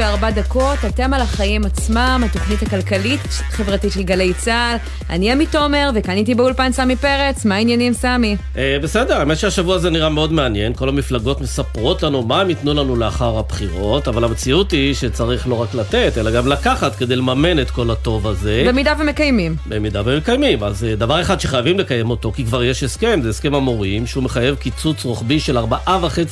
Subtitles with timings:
[0.00, 4.76] וארבע דקות, אתם על החיים עצמם, התוכנית הכלכלית-חברתית של גלי צה"ל.
[5.10, 8.36] אני עמי תומר, וכאן איתי באולפן סמי פרץ, מה העניינים סמי?
[8.56, 12.74] אה, בסדר, האמת שהשבוע הזה נראה מאוד מעניין, כל המפלגות מספרות לנו מה הם ייתנו
[12.74, 17.58] לנו לאחר הבחירות, אבל המציאות היא שצריך לא רק לתת, אלא גם לקחת כדי לממן
[17.58, 18.64] את כל הטוב הזה.
[18.68, 19.56] במידה ומקיימים.
[19.66, 23.54] במידה ומקיימים, אז אה, דבר אחד שחייבים לקיים אותו, כי כבר יש הסכם, זה הסכם
[23.54, 25.90] המורים, שהוא מחייב קיצוץ רוחבי של 4.5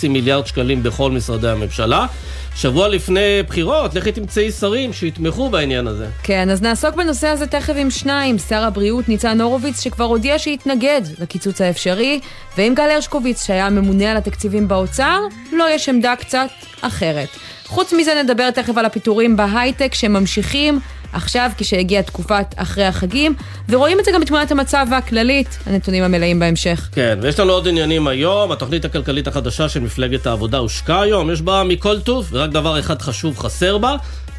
[0.08, 2.06] מיליארד שקלים בכל משרדי הממשלה.
[2.58, 6.06] שבוע לפני בחירות, לכי תמצאי שרים שיתמכו בעניין הזה.
[6.22, 11.00] כן, אז נעסוק בנושא הזה תכף עם שניים, שר הבריאות ניצן הורוביץ, שכבר הודיע שהתנגד
[11.20, 12.20] לקיצוץ האפשרי,
[12.56, 15.20] ועם גל הרשקוביץ, שהיה הממונה על התקציבים באוצר,
[15.52, 16.48] לו יש עמדה קצת
[16.80, 17.28] אחרת.
[17.66, 20.80] חוץ מזה נדבר תכף על הפיטורים בהייטק שממשיכים.
[21.12, 23.34] עכשיו כשהגיעה תקופת אחרי החגים,
[23.68, 26.88] ורואים את זה גם בתמונת המצב הכללית, הנתונים המלאים בהמשך.
[26.92, 31.42] כן, ויש לנו עוד עניינים היום, התוכנית הכלכלית החדשה של מפלגת העבודה הושקה היום, יש
[31.42, 33.96] בה מכל טוב, ורק דבר אחד חשוב חסר בה,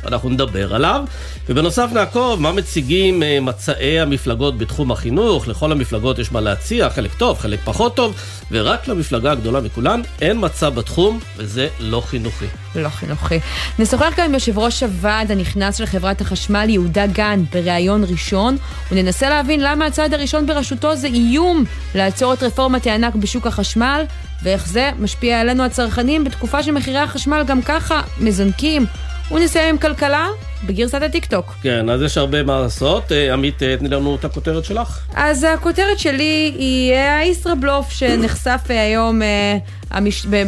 [0.08, 1.04] אנחנו נדבר עליו.
[1.50, 7.14] ובנוסף נעקוב מה מציגים אה, מצעי המפלגות בתחום החינוך, לכל המפלגות יש מה להציע, חלק
[7.14, 8.16] טוב, חלק פחות טוב,
[8.52, 12.46] ורק למפלגה הגדולה מכולן אין מצע בתחום, וזה לא חינוכי.
[12.76, 13.40] לא חינוכי.
[13.80, 18.58] נשוחח גם עם יושב ראש הוועד הנכנס של חברת החשמל, יהודה גן, בריאיון ראשון,
[18.92, 21.64] וננסה להבין למה הצעד הראשון בראשותו זה איום
[21.96, 24.04] לעצור את רפורמת הענק בשוק החשמל,
[24.44, 28.86] ואיך זה משפיע עלינו הצרכנים בתקופה שמחירי החשמל גם ככה מזנקים.
[29.32, 30.28] ונסיים עם כלכלה
[30.66, 31.56] בגרסת הטיקטוק.
[31.62, 33.12] כן, אז יש הרבה מה לעשות.
[33.12, 35.00] אה, עמית, אה, תני לנו את הכותרת שלך.
[35.16, 39.22] אז הכותרת שלי היא אה, הישראבלוף שנחשף היום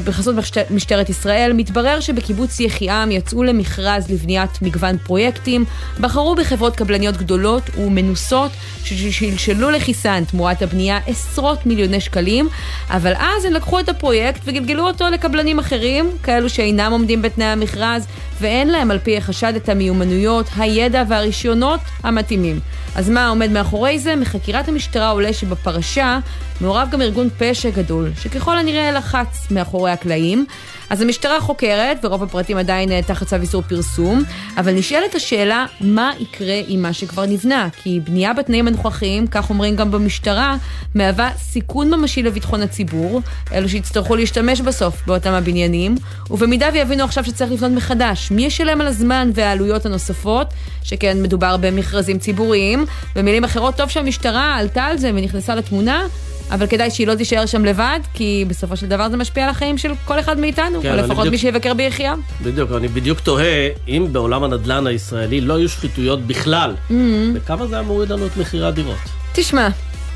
[0.05, 0.35] בחסות
[0.69, 1.53] משטרת ישראל.
[1.53, 5.65] מתברר שבקיבוץ יחיעם יצאו למכרז לבניית מגוון פרויקטים,
[5.99, 8.51] בחרו בחברות קבלניות גדולות ומנוסות
[8.83, 12.49] ששלשלו לכיסן תמורת הבנייה עשרות מיליוני שקלים,
[12.89, 18.07] אבל אז הם לקחו את הפרויקט וגלגלו אותו לקבלנים אחרים, כאלו שאינם עומדים בתנאי המכרז
[18.41, 22.59] ואין להם על פי החשד את המיומנויות, הידע והרישיונות המתאימים.
[22.95, 24.15] אז מה עומד מאחורי זה?
[24.15, 26.19] מחקירת המשטרה עולה שבפרשה
[26.61, 30.45] מעורב גם ארגון פשע גדול, שככל הנראה לחץ מאחורי הקלעים.
[30.91, 34.23] אז המשטרה חוקרת, ורוב הפרטים עדיין אה, תחת צו איסור פרסום,
[34.57, 37.67] אבל נשאלת השאלה, מה יקרה עם מה שכבר נבנה?
[37.83, 40.57] כי בנייה בתנאים הנוכחיים, כך אומרים גם במשטרה,
[40.95, 43.21] מהווה סיכון ממשי לביטחון הציבור,
[43.53, 45.95] אלו שיצטרכו להשתמש בסוף באותם הבניינים,
[46.31, 50.47] ובמידה ויבינו עכשיו שצריך לבנות מחדש, מי ישלם על הזמן והעלויות הנוספות,
[50.83, 56.03] שכן מדובר במכרזים ציבוריים, במילים אחרות, טוב שהמשטרה עלתה על זה ונכנסה לתמונה,
[56.51, 59.77] אבל כדאי שהיא לא תישאר שם לבד, כי בסופו של דבר זה משפיע על החיים
[59.77, 62.21] של כל אחד מאיתנו, כן, או לפחות בדיוק, מי שיבקר ביחיעם.
[62.41, 66.93] בדיוק, אני בדיוק תוהה, אם בעולם הנדל"ן הישראלי לא היו שחיתויות בכלל, mm-hmm.
[67.33, 68.97] בכמה זה היה מוריד לנו את מחירי הדירות?
[69.33, 69.67] תשמע,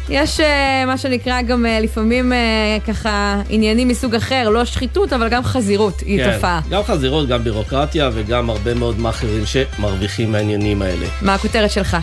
[0.10, 0.44] יש uh,
[0.88, 6.00] מה שנקרא גם uh, לפעמים uh, ככה עניינים מסוג אחר, לא שחיתות, אבל גם חזירות
[6.00, 6.62] היא כן, תופעה.
[6.70, 11.06] גם חזירות, גם בירוקרטיה וגם הרבה מאוד מאכערים שמרוויחים מהעניינים האלה.
[11.22, 11.98] מה הכותרת שלך?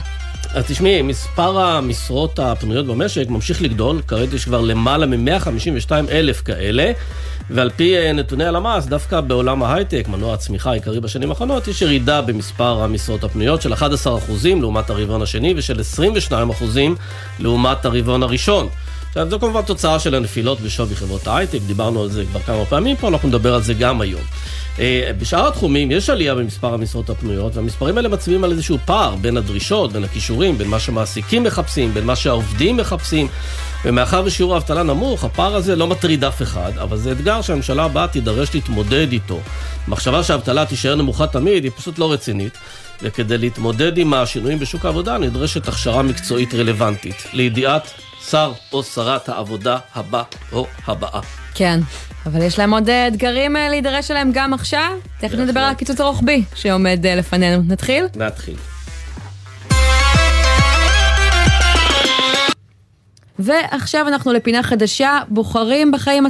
[0.55, 6.93] אז תשמעי, מספר המשרות הפנויות במשק ממשיך לגדול, כרגע יש כבר למעלה מ-152 אלף כאלה,
[7.51, 12.21] ועל פי אה, נתוני הלמ"ס, דווקא בעולם ההייטק, מנוע הצמיחה העיקרי בשנים האחרונות, יש ירידה
[12.21, 13.77] במספר המשרות הפנויות של 11%
[14.45, 15.81] לעומת הרבעון השני ושל
[16.31, 16.33] 22%
[17.39, 18.69] לעומת הרבעון הראשון.
[19.13, 22.97] עכשיו, זו כמובן תוצאה של הנפילות בשווי חברות ההייטק, דיברנו על זה כבר כמה פעמים
[22.97, 24.21] פה, אנחנו נדבר על זה גם היום.
[24.79, 29.37] אה, בשאר התחומים יש עלייה במספר המשרות הפנויות, והמספרים האלה מצביעים על איזשהו פער בין
[29.37, 33.29] הדרישות, בין הכישורים, בין מה שמעסיקים מחפשים, בין מה שהעובדים מחפשים.
[33.85, 38.09] ומאחר ושיעור האבטלה נמוך, הפער הזה לא מטריד אף אחד, אבל זה אתגר שהממשלה הבאה
[38.09, 39.41] תידרש להתמודד איתו.
[39.89, 42.59] מחשבה שהאבטלה תישאר נמוכה תמיד היא פשוט לא רצינית,
[43.03, 47.27] וכדי להתמודד עם השינויים בשוק העבודה נדרשת הכשרה מקצועית רלוונטית.
[47.33, 47.91] לידיעת
[48.31, 50.23] שר או שרת העבודה הבא
[50.53, 51.21] או הבאה.
[51.55, 51.81] כן,
[52.27, 54.93] אבל יש להם עוד אה, אתגרים אה, להידרש אליהם גם עכשיו.
[55.21, 57.63] תכף נדבר על הקיצוץ הרוחבי שעומד אה, לפנינו.
[57.69, 58.07] נתחיל?
[58.17, 58.57] נתחיל.
[63.39, 66.27] ועכשיו אנחנו לפינה חדשה, בוחרים בחיים...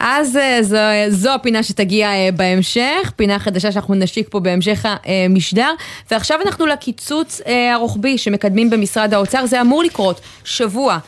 [0.00, 0.76] אז זו,
[1.08, 5.70] זו הפינה שתגיע בהמשך, פינה חדשה שאנחנו נשיק פה בהמשך המשדר.
[6.10, 7.40] ועכשיו אנחנו לקיצוץ
[7.74, 10.98] הרוחבי שמקדמים במשרד האוצר, זה אמור לקרות שבוע אה,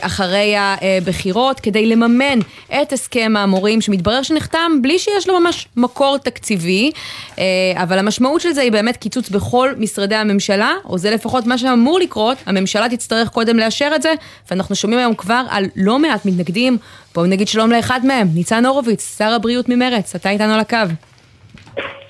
[0.00, 2.38] אחרי הבחירות כדי לממן
[2.82, 6.90] את הסכם המורים שמתברר שנחתם בלי שיש לו ממש מקור תקציבי,
[7.38, 7.44] אה,
[7.82, 11.98] אבל המשמעות של זה היא באמת קיצוץ בכל משרדי הממשלה, או זה לפחות מה שאמור
[11.98, 14.12] לקרות, הממשלה תצטרך קודם לאשר את זה,
[14.50, 16.78] ואנחנו שומעים היום כבר על לא מעט מתנגדים.
[17.14, 20.76] בואו נגיד שלום לאחד מהם, ניצן הורוביץ, שר הבריאות ממרץ, אתה איתנו על הקו.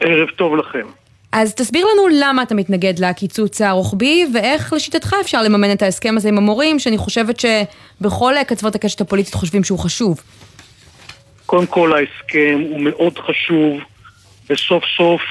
[0.00, 1.05] ערב טוב לכם.
[1.38, 6.28] אז תסביר לנו למה אתה מתנגד לקיצוץ הרוחבי, ואיך לשיטתך אפשר לממן את ההסכם הזה
[6.28, 10.20] עם המורים, שאני חושבת שבכל קצוות הקשת הפוליטית חושבים שהוא חשוב.
[11.46, 13.80] קודם כל ההסכם הוא מאוד חשוב,
[14.50, 15.22] וסוף סוף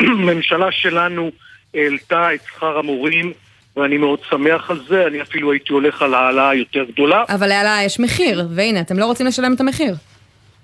[0.00, 1.30] הממשלה שלנו
[1.74, 3.32] העלתה את שכר המורים,
[3.76, 7.24] ואני מאוד שמח על זה, אני אפילו הייתי הולך על העלאה יותר גדולה.
[7.28, 9.94] אבל להעלאה יש מחיר, והנה, אתם לא רוצים לשלם את המחיר.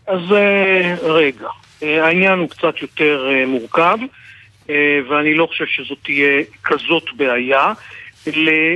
[0.06, 1.48] אז אה, רגע,
[1.82, 3.98] אה, העניין הוא קצת יותר אה, מורכב.
[4.70, 7.72] אה, ואני לא חושב שזאת תהיה כזאת בעיה.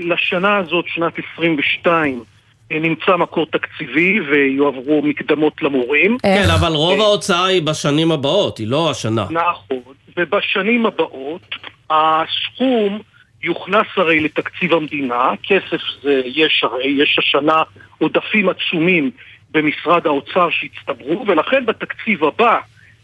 [0.02, 2.24] לשנה הזאת, שנת 22,
[2.72, 6.16] אה, נמצא מקור תקציבי ויועברו מקדמות למורים.
[6.22, 9.26] כן, אבל רוב אה, ההוצאה היא בשנים הבאות, היא לא השנה.
[9.30, 11.54] נכון, ובשנים הבאות
[11.90, 12.98] הסכום
[13.42, 17.62] יוכנס הרי לתקציב המדינה, כסף זה יש הרי, יש השנה
[17.98, 19.10] עודפים עצומים
[19.50, 22.58] במשרד האוצר שהצטברו, ולכן בתקציב הבא,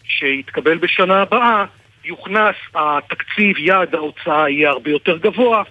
[0.05, 1.65] שיתקבל בשנה הבאה,
[2.05, 5.63] יוכנס התקציב, יעד ההוצאה יהיה הרבה יותר גבוה,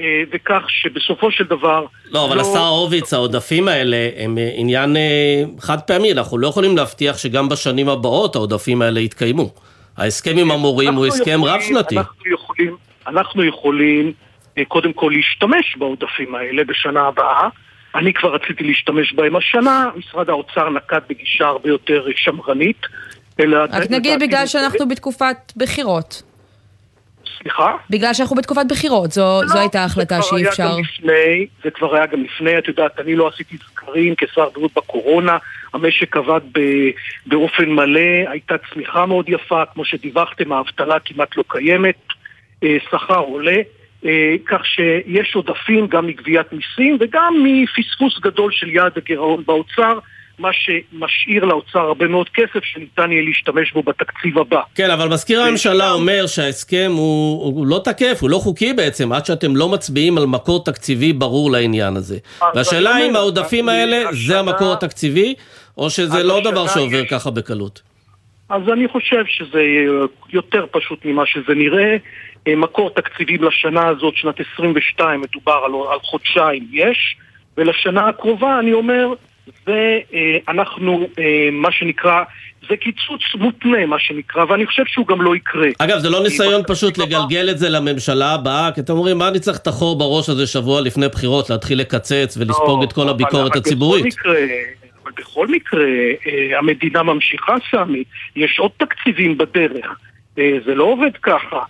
[0.00, 1.84] אה, וכך שבסופו של דבר...
[2.10, 2.40] לא, אבל לא...
[2.40, 7.48] השר הורוביץ, העודפים האלה הם אה, עניין אה, חד פעמי, אנחנו לא יכולים להבטיח שגם
[7.48, 9.54] בשנים הבאות העודפים האלה יתקיימו.
[9.96, 11.98] ההסכם עם המורים הוא הסכם רב-שנתי.
[11.98, 12.76] אנחנו יכולים,
[13.06, 14.12] אנחנו יכולים
[14.68, 17.48] קודם כל להשתמש בעודפים האלה בשנה הבאה.
[17.94, 22.86] אני כבר רציתי להשתמש בהם השנה, משרד האוצר נקט בגישה הרבה יותר שמרנית,
[23.40, 23.58] אלא...
[23.70, 26.22] רק נגיד בגלל שאנחנו בתקופת בחירות.
[27.42, 27.76] סליחה?
[27.90, 30.76] בגלל שאנחנו בתקופת בחירות, זו, לא, זו הייתה החלטה שאי אפשר...
[30.76, 35.38] לפני, זה כבר היה גם לפני, את יודעת, אני לא עשיתי סקרים כשר בריאות בקורונה,
[35.74, 36.60] המשק עבד ב,
[37.26, 41.98] באופן מלא, הייתה צמיחה מאוד יפה, כמו שדיווחתם, האבטלה כמעט לא קיימת,
[42.64, 43.56] אה, שכר עולה,
[44.04, 49.98] אה, כך שיש עודפים גם מגביית מיסים וגם מפספוס גדול של יעד הגירעון באוצר.
[50.38, 54.60] מה שמשאיר לאוצר הרבה מאוד כסף שניתן יהיה להשתמש בו בתקציב הבא.
[54.74, 59.26] כן, אבל מזכיר הממשלה אומר שההסכם הוא, הוא לא תקף, הוא לא חוקי בעצם, עד
[59.26, 62.18] שאתם לא מצביעים על מקור תקציבי ברור לעניין הזה.
[62.54, 65.34] והשאלה אם העודפים האלה השנה, זה המקור התקציבי,
[65.78, 67.10] או שזה לא דבר שעובר יש...
[67.10, 67.82] ככה בקלות.
[68.48, 69.62] אז אני חושב שזה
[70.32, 71.96] יותר פשוט ממה שזה נראה.
[72.48, 77.16] מקור תקציבים לשנה הזאת, שנת 22, מדובר על, על חודשיים, יש,
[77.56, 79.14] ולשנה הקרובה אני אומר,
[79.66, 82.22] ואנחנו, אה, מה שנקרא,
[82.68, 85.68] זה קיצוץ מותנה, מה שנקרא, ואני חושב שהוא גם לא יקרה.
[85.78, 89.40] אגב, זה לא ניסיון פשוט לגלגל את זה לממשלה הבאה, כי אתם אומרים, מה אני
[89.40, 94.16] צריך את החור בראש הזה שבוע לפני בחירות, להתחיל לקצץ ולספוג את כל הביקורת הציבורית?
[95.04, 95.84] אבל בכל מקרה,
[96.26, 98.04] אה, המדינה ממשיכה, סמי,
[98.36, 99.86] יש עוד תקציבים בדרך.
[100.38, 101.60] אה, זה לא עובד ככה.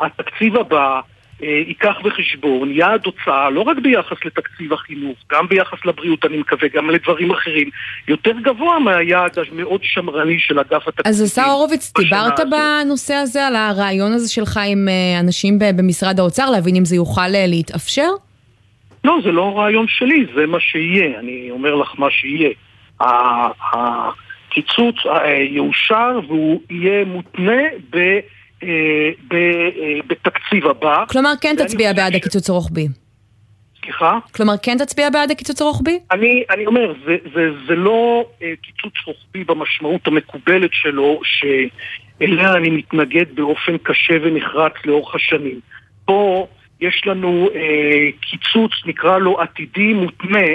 [0.00, 1.00] התקציב הבא...
[1.42, 6.68] אה, ייקח בחשבון יעד הוצאה, לא רק ביחס לתקציב החינוך, גם ביחס לבריאות, אני מקווה,
[6.74, 7.70] גם לדברים אחרים,
[8.08, 11.10] יותר גבוה מהיעד המאוד שמרני של אגף התקציבים.
[11.10, 16.50] אז השר הורוביץ, דיברת בנושא הזה על הרעיון הזה שלך עם אה, אנשים במשרד האוצר,
[16.50, 18.08] להבין אם זה יוכל אה, להתאפשר?
[19.04, 22.50] לא, זה לא רעיון שלי, זה מה שיהיה, אני אומר לך מה שיהיה.
[24.50, 24.96] הקיצוץ
[25.50, 28.18] יאושר והוא יהיה מותנה ב...
[28.62, 28.68] אה,
[29.32, 31.04] אה, בתקציב הבא.
[31.08, 32.88] כלומר, כן תצביע בעד הקיצוץ הרוחבי.
[33.84, 34.18] סליחה?
[34.34, 35.98] כלומר, כן תצביע בעד הקיצוץ הרוחבי?
[36.10, 42.70] אני, אני אומר, זה, זה, זה לא אה, קיצוץ רוחבי במשמעות המקובלת שלו, שאליה אני
[42.70, 45.60] מתנגד באופן קשה ונחרץ לאורך השנים.
[46.04, 46.46] פה
[46.80, 50.48] יש לנו אה, קיצוץ, נקרא לו עתידי מותנה,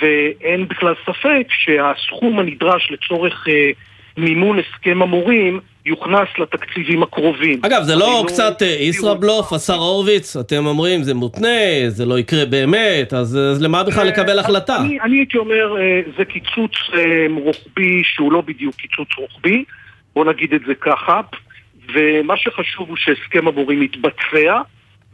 [0.00, 3.70] ואין בכלל ספק שהסכום הנדרש לצורך אה,
[4.16, 7.60] מימון הסכם המורים יוכנס לתקציבים הקרובים.
[7.62, 10.36] אגב, זה לא, לא קצת אה, ישראבלוף, השר הורוביץ?
[10.36, 14.76] אתם אומרים, זה מותנה, זה לא יקרה באמת, אז, אז למה בכלל אה, לקבל החלטה?
[14.80, 16.72] אני, אני הייתי אומר, אה, זה קיצוץ
[17.36, 19.64] רוחבי שהוא לא בדיוק קיצוץ רוחבי,
[20.14, 21.20] בוא נגיד את זה ככה,
[21.94, 24.60] ומה שחשוב הוא שהסכם המורים יתבצע,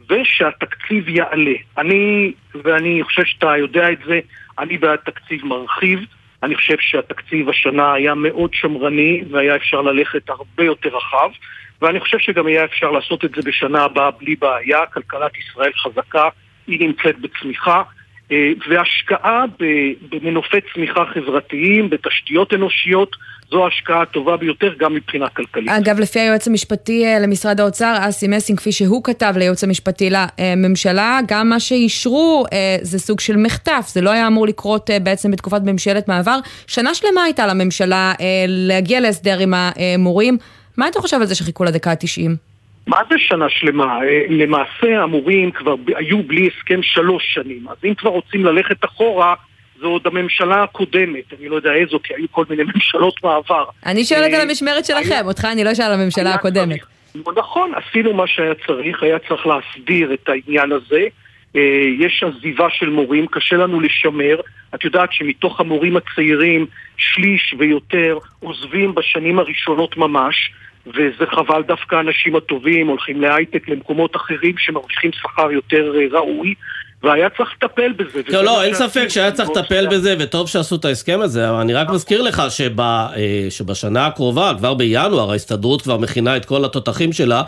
[0.09, 1.55] ושהתקציב יעלה.
[1.77, 2.31] אני,
[2.63, 4.19] ואני חושב שאתה יודע את זה,
[4.59, 5.99] אני בעד תקציב מרחיב.
[6.43, 11.29] אני חושב שהתקציב השנה היה מאוד שמרני והיה אפשר ללכת הרבה יותר רחב
[11.81, 16.29] ואני חושב שגם היה אפשר לעשות את זה בשנה הבאה בלי בעיה, כלכלת ישראל חזקה,
[16.67, 17.83] היא נמצאת בצמיחה
[18.69, 19.45] והשקעה
[20.11, 23.15] במנופי צמיחה חברתיים, בתשתיות אנושיות,
[23.49, 25.69] זו ההשקעה הטובה ביותר גם מבחינה כלכלית.
[25.69, 31.19] אגב, לפי היועץ המשפטי אה, למשרד האוצר, אסי מסינג, כפי שהוא כתב ליועץ המשפטי לממשלה,
[31.27, 35.61] גם מה שאישרו אה, זה סוג של מחטף, זה לא היה אמור לקרות בעצם בתקופת
[35.65, 36.39] ממשלת מעבר.
[36.67, 38.13] שנה שלמה הייתה לממשלה
[38.47, 40.37] להגיע להסדר עם המורים.
[40.77, 42.52] מה אתה חושב על זה שחיכו לדקה ה-90?
[42.87, 43.99] מה זה שנה שלמה?
[44.29, 49.33] למעשה המורים כבר היו בלי הסכם שלוש שנים, אז אם כבר רוצים ללכת אחורה,
[49.79, 53.65] זו עוד הממשלה הקודמת, אני לא יודע איזו, כי היו כל מיני ממשלות מעבר.
[53.85, 56.79] אני שואלת על אה, המשמרת שלכם, אותך אני לא אשאל על הממשלה הקודמת.
[57.35, 61.03] נכון, עשינו מה שהיה צריך, היה צריך להסדיר את העניין הזה.
[61.55, 61.61] אה,
[61.99, 64.35] יש עזיבה של מורים, קשה לנו לשמר.
[64.75, 66.65] את יודעת שמתוך המורים הצעירים,
[66.97, 70.51] שליש ויותר עוזבים בשנים הראשונות ממש.
[70.87, 76.53] וזה חבל דווקא האנשים הטובים, הולכים להייטק, למקומות אחרים שמרוויחים שכר יותר אה, ראוי.
[77.03, 78.21] והיה צריך לטפל בזה.
[78.29, 81.73] לא, לא, אין ספק שהיה צריך לטפל בזה, וטוב שעשו את ההסכם הזה, אבל אני
[81.73, 87.13] רק מזכיר לך שבא, אה, שבשנה הקרובה, כבר בינואר, ההסתדרות כבר מכינה את כל התותחים
[87.13, 87.43] שלה,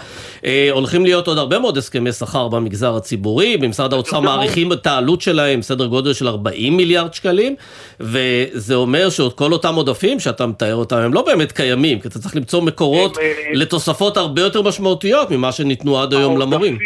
[0.45, 5.21] אה, הולכים להיות עוד הרבה מאוד הסכמי שכר במגזר הציבורי, במשרד האוצר מעריכים את העלות
[5.21, 7.55] שלהם, סדר גודל של 40 מיליארד שקלים,
[7.99, 12.19] וזה אומר שעוד כל אותם עודפים שאתה מתאר אותם, הם לא באמת קיימים, כי אתה
[12.19, 16.77] צריך למצוא מקורות אה, לתוספות הרבה יותר משמעותיות ממה שניתנו עד היום למורים.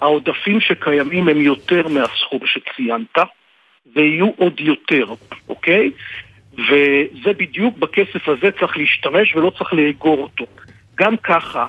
[0.00, 3.18] העודפים שקיימים הם יותר מהסכום שציינת,
[3.96, 5.04] ויהיו עוד יותר,
[5.48, 5.90] אוקיי?
[6.52, 10.46] וזה בדיוק בכסף הזה צריך להשתמש ולא צריך לאגור אותו.
[10.94, 11.66] גם ככה,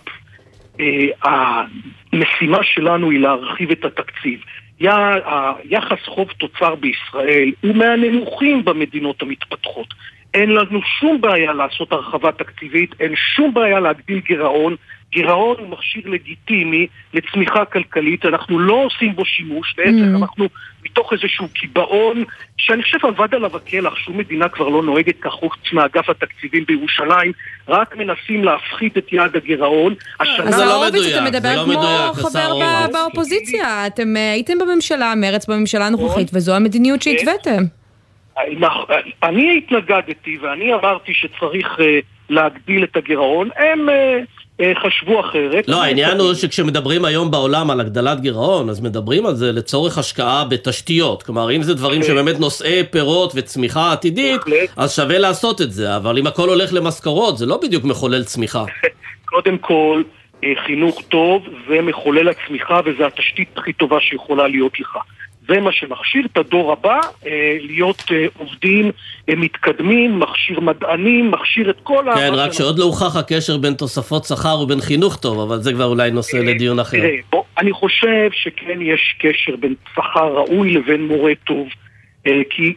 [0.79, 4.39] אה, המשימה שלנו היא להרחיב את התקציב.
[4.79, 9.87] היחס חוב תוצר בישראל הוא מהנמוכים במדינות המתפתחות.
[10.33, 14.75] אין לנו שום בעיה לעשות הרחבה תקציבית, אין שום בעיה להגדיל גירעון,
[15.11, 20.21] גירעון הוא מכשיר לגיטימי לצמיחה כלכלית, אנחנו לא עושים בו שימוש, להפך, mm.
[20.21, 20.47] אנחנו
[20.85, 22.23] מתוך איזשהו קיבעון,
[22.57, 27.31] שאני חושב עבד עליו הקלח, שום מדינה כבר לא נוהגת כך חוץ מאגף התקציבים בירושלים,
[27.67, 29.95] רק מנסים להפחית את יעד הגירעון.
[30.19, 30.45] השנה...
[30.45, 32.59] אז לא מדויק, אתה מדבר לא כמו חבר
[32.93, 37.63] באופוזיציה, אתם אה, הייתם בממשלה, מרץ בממשלה הנוכחית, וזו המדיניות שהתוויתם.
[39.23, 41.99] אני התנגדתי ואני אמרתי שצריך אה,
[42.29, 43.49] להגדיל את הגירעון.
[43.57, 43.89] הם...
[43.89, 44.19] אה,
[44.61, 45.67] אה, חשבו אחרת.
[45.67, 50.45] לא, העניין הוא שכשמדברים היום בעולם על הגדלת גירעון, אז מדברים על זה לצורך השקעה
[50.45, 51.23] בתשתיות.
[51.23, 52.07] כלומר, אם זה דברים כן.
[52.07, 54.41] שבאמת נושאי פירות וצמיחה עתידית,
[54.77, 55.95] אז שווה לעשות את זה.
[55.95, 58.65] אבל אם הכל הולך למשכורות, זה לא בדיוק מחולל צמיחה.
[59.25, 60.03] קודם כל,
[60.43, 64.97] אה, חינוך טוב זה מחולל הצמיחה וזו התשתית הכי טובה שיכולה להיות לך.
[65.47, 68.91] זה מה שמכשיר את הדור הבא אה, להיות אה, עובדים
[69.29, 72.15] אה, מתקדמים, מכשיר מדענים, מכשיר את כל ה...
[72.15, 75.85] כן, רק שעוד לא הוכח הקשר בין תוספות שכר ובין חינוך טוב, אבל זה כבר
[75.85, 76.97] אולי נושא לדיון אחר.
[76.97, 81.67] תראה, בוא, אני חושב שכן יש קשר בין שכר ראוי לבין מורה טוב.
[82.49, 82.73] כי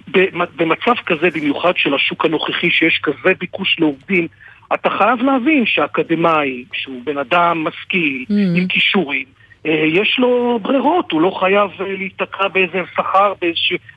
[0.56, 4.28] במצב כזה, במיוחד של השוק הנוכחי, שיש כזה ביקוש לעובדים,
[4.74, 8.32] אתה חייב להבין שאקדמאי, שהוא בן אדם משכיל, mm.
[8.58, 13.32] עם כישורים, אה, יש לו ברירות, הוא לא חייב אה, להיתקע באיזה שכר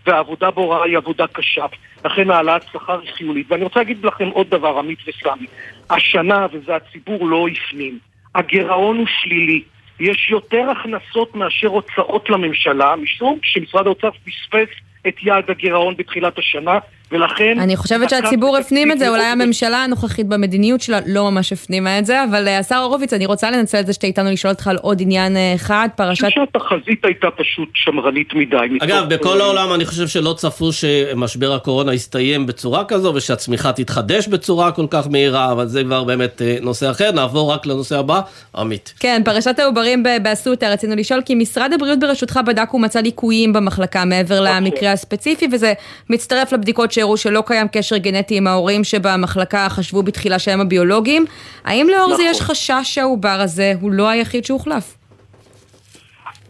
[0.06, 1.66] והעבודה בהוראה היא עבודה קשה.
[2.06, 3.52] לכן העלאת שכר היא חיונית.
[3.52, 5.48] ואני רוצה להגיד לכם עוד דבר, עמית וסמי.
[5.90, 8.00] השנה, וזה הציבור לא הפנים,
[8.36, 9.64] הגירעון הוא שלילי.
[10.00, 14.70] יש יותר הכנסות מאשר הוצאות לממשלה, משום שמשרד האוצר פספס
[15.08, 16.80] את יעד הגירעון בתחילת השנה,
[17.14, 17.60] ולכן...
[17.60, 22.06] אני חושבת שהציבור הפנים את זה, אולי הממשלה הנוכחית במדיניות שלה לא ממש הפנימה את
[22.06, 24.78] זה, אבל אה, השר הורוביץ, אני רוצה לנצל את זה שאתה איתנו לשאול אותך על
[24.82, 26.24] עוד עניין אה, אחד, פרשת...
[26.24, 28.58] אני חושב שהתחזית הייתה פשוט שמרנית מדי.
[28.80, 34.72] אגב, בכל העולם אני חושב שלא צפו שמשבר הקורונה יסתיים בצורה כזו, ושהצמיחה תתחדש בצורה
[34.72, 37.12] כל כך מהירה, אבל זה כבר באמת אה, נושא אחר.
[37.12, 38.22] נעבור רק לנושא הבא,
[38.56, 38.94] עמית.
[39.00, 44.44] כן, פרשת העוברים באסותא, רצינו לשאול, כי משרד הבריאות בראשותך בדק ומצא ליקויים במחלקה מעבר
[44.44, 44.64] נכון.
[44.64, 45.74] למקרה הספציפי, וזה
[46.10, 47.03] מצטרף לבדיקות ש...
[47.04, 51.26] שהראו שלא קיים קשר גנטי עם ההורים שבמחלקה חשבו בתחילה שהם הביולוגיים.
[51.66, 52.18] האם לאור נכון.
[52.18, 54.98] זה יש חשש שהעובר הזה הוא לא היחיד שהוחלף?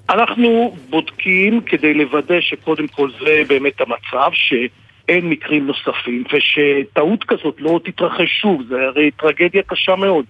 [0.10, 7.80] אנחנו בודקים כדי לוודא שקודם כל זה באמת המצב, שאין מקרים נוספים, ושטעות כזאת לא
[7.84, 10.26] תתרחש שוב, זה הרי טרגדיה קשה מאוד.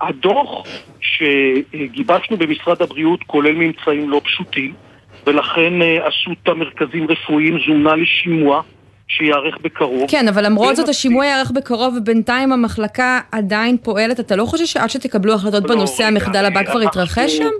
[0.00, 0.66] הדוח
[1.00, 4.74] שגיבשנו במשרד הבריאות כולל ממצאים לא פשוטים,
[5.26, 8.62] ולכן אה, עשו את המרכזים רפואיים, זומנה לשימוע.
[9.16, 10.10] שיארך בקרוב.
[10.10, 14.90] כן, אבל למרות זאת השימוע יארך בקרוב ובינתיים המחלקה עדיין פועלת, אתה לא חושב שעד
[14.90, 17.50] שתקבלו החלטות לא, בנושא רגע, המחדל הבא כבר יתרחש שם?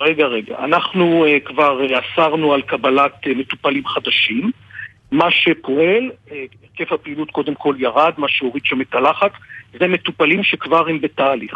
[0.00, 4.50] רגע, רגע, אנחנו uh, כבר uh, אסרנו על קבלת uh, מטופלים חדשים.
[5.10, 9.32] מה שפועל, היקף הפעילות קודם כל ירד, מה שהוריד שם את הלחץ,
[9.80, 11.54] זה מטופלים שכבר הם בתהליך.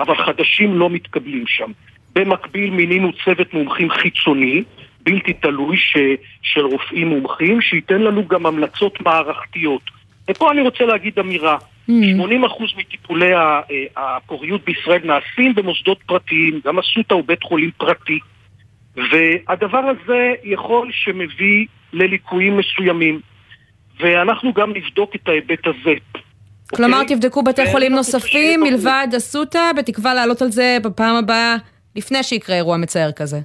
[0.00, 1.70] אבל חדשים לא מתקבלים שם.
[2.14, 4.62] במקביל מינינו צוות מומחים חיצוני,
[5.02, 5.96] בלתי תלוי ש,
[6.42, 9.82] של רופאים מומחים, שייתן לנו גם המלצות מערכתיות.
[10.30, 11.56] ופה אני רוצה להגיד אמירה.
[11.90, 11.92] Mm.
[11.92, 11.92] 80%
[12.76, 13.60] מטיפולי אה,
[13.96, 18.18] הפוריות בישראל נעשים במוסדות פרטיים, גם אסותא הוא בית חולים פרטי.
[18.96, 23.20] והדבר הזה יכול שמביא לליקויים מסוימים.
[24.00, 25.94] ואנחנו גם נבדוק את ההיבט הזה.
[26.76, 27.02] כלומר, okay?
[27.02, 27.16] אוקיי?
[27.16, 31.56] תבדקו בתי חולים נוספים מלבד אסותא, בתקווה לעלות על זה בפעם הבאה,
[31.96, 33.40] לפני שיקרה אירוע מצער כזה.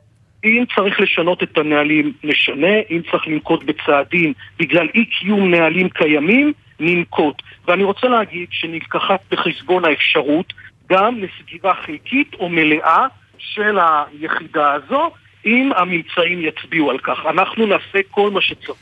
[0.50, 2.76] אם צריך לשנות את הנהלים, נשנה.
[2.92, 7.36] אם צריך לנקוט בצעדים בגלל אי קיום נהלים קיימים, ננקוט.
[7.68, 10.54] ואני רוצה להגיד שנלקחה בחשבון האפשרות
[10.90, 15.10] גם לסגירה חלקית או מלאה של היחידה הזו,
[15.46, 17.18] אם הממצאים יצביעו על כך.
[17.30, 18.78] אנחנו נעשה כל מה שצריך.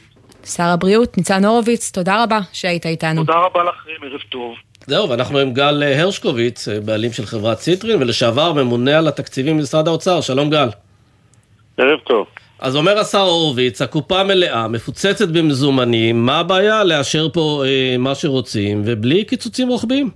[0.45, 3.25] שר הבריאות ניצן הורוביץ, תודה רבה שהיית איתנו.
[3.25, 4.55] תודה רבה לכם, ערב טוב.
[4.88, 10.22] זהו, ואנחנו עם גל הרשקוביץ, בעלים של חברת סיטרין, ולשעבר ממונה על התקציבים במשרד האוצר.
[10.22, 10.67] שלום גל.
[11.77, 12.27] ערב טוב.
[12.60, 18.82] אז אומר השר הורוביץ, הקופה מלאה, מפוצצת במזומנים, מה הבעיה לאשר פה אה, מה שרוצים
[18.86, 20.10] ובלי קיצוצים רוחביים?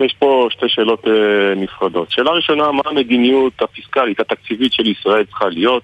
[0.00, 2.10] יש פה שתי שאלות אה, נפרדות.
[2.10, 5.82] שאלה ראשונה, מה המדיניות הפיסקלית, התקציבית של ישראל צריכה להיות?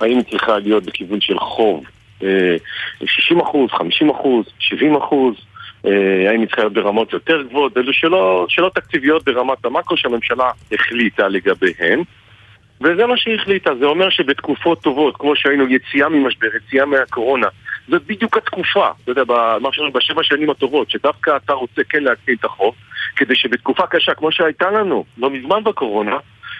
[0.00, 1.84] האם היא צריכה להיות בכיוון של חוב?
[2.22, 2.56] אה,
[3.04, 5.34] 60 אחוז, 50 אחוז, 70 אחוז?
[5.86, 7.76] אה, האם היא צריכה להיות ברמות יותר גבוהות?
[7.76, 7.92] אלו
[8.48, 12.02] שאלות תקציביות ברמת המקרו שהממשלה החליטה לגביהן.
[12.80, 17.46] וזה מה שהיא החליטה, זה אומר שבתקופות טובות, כמו שהיינו יציאה ממשבר, יציאה מהקורונה,
[17.88, 19.22] זאת בדיוק התקופה, אתה יודע,
[19.60, 22.74] מה שאומרים בשבע שנים הטובות, שדווקא אתה רוצה כן להקטין את החוב,
[23.16, 26.16] כדי שבתקופה קשה, כמו שהייתה לנו, לא מזמן בקורונה,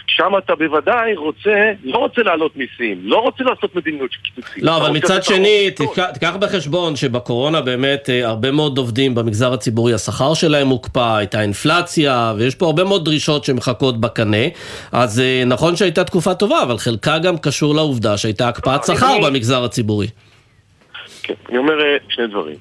[0.09, 4.65] שם אתה בוודאי רוצה, לא רוצה להעלות מיסים, לא רוצה לעשות מדיניות של קיצוצים.
[4.65, 5.71] לא, אבל מצד שני,
[6.15, 12.35] תיקח בחשבון שבקורונה באמת אה, הרבה מאוד עובדים במגזר הציבורי, השכר שלהם מוקפא, הייתה אינפלציה,
[12.39, 14.47] ויש פה הרבה מאוד דרישות שמחכות בקנה.
[14.93, 19.65] אז אה, נכון שהייתה תקופה טובה, אבל חלקה גם קשור לעובדה שהייתה הקפאת שכר במגזר
[19.65, 20.07] הציבורי.
[21.23, 22.57] כן, אני אומר אה, שני דברים.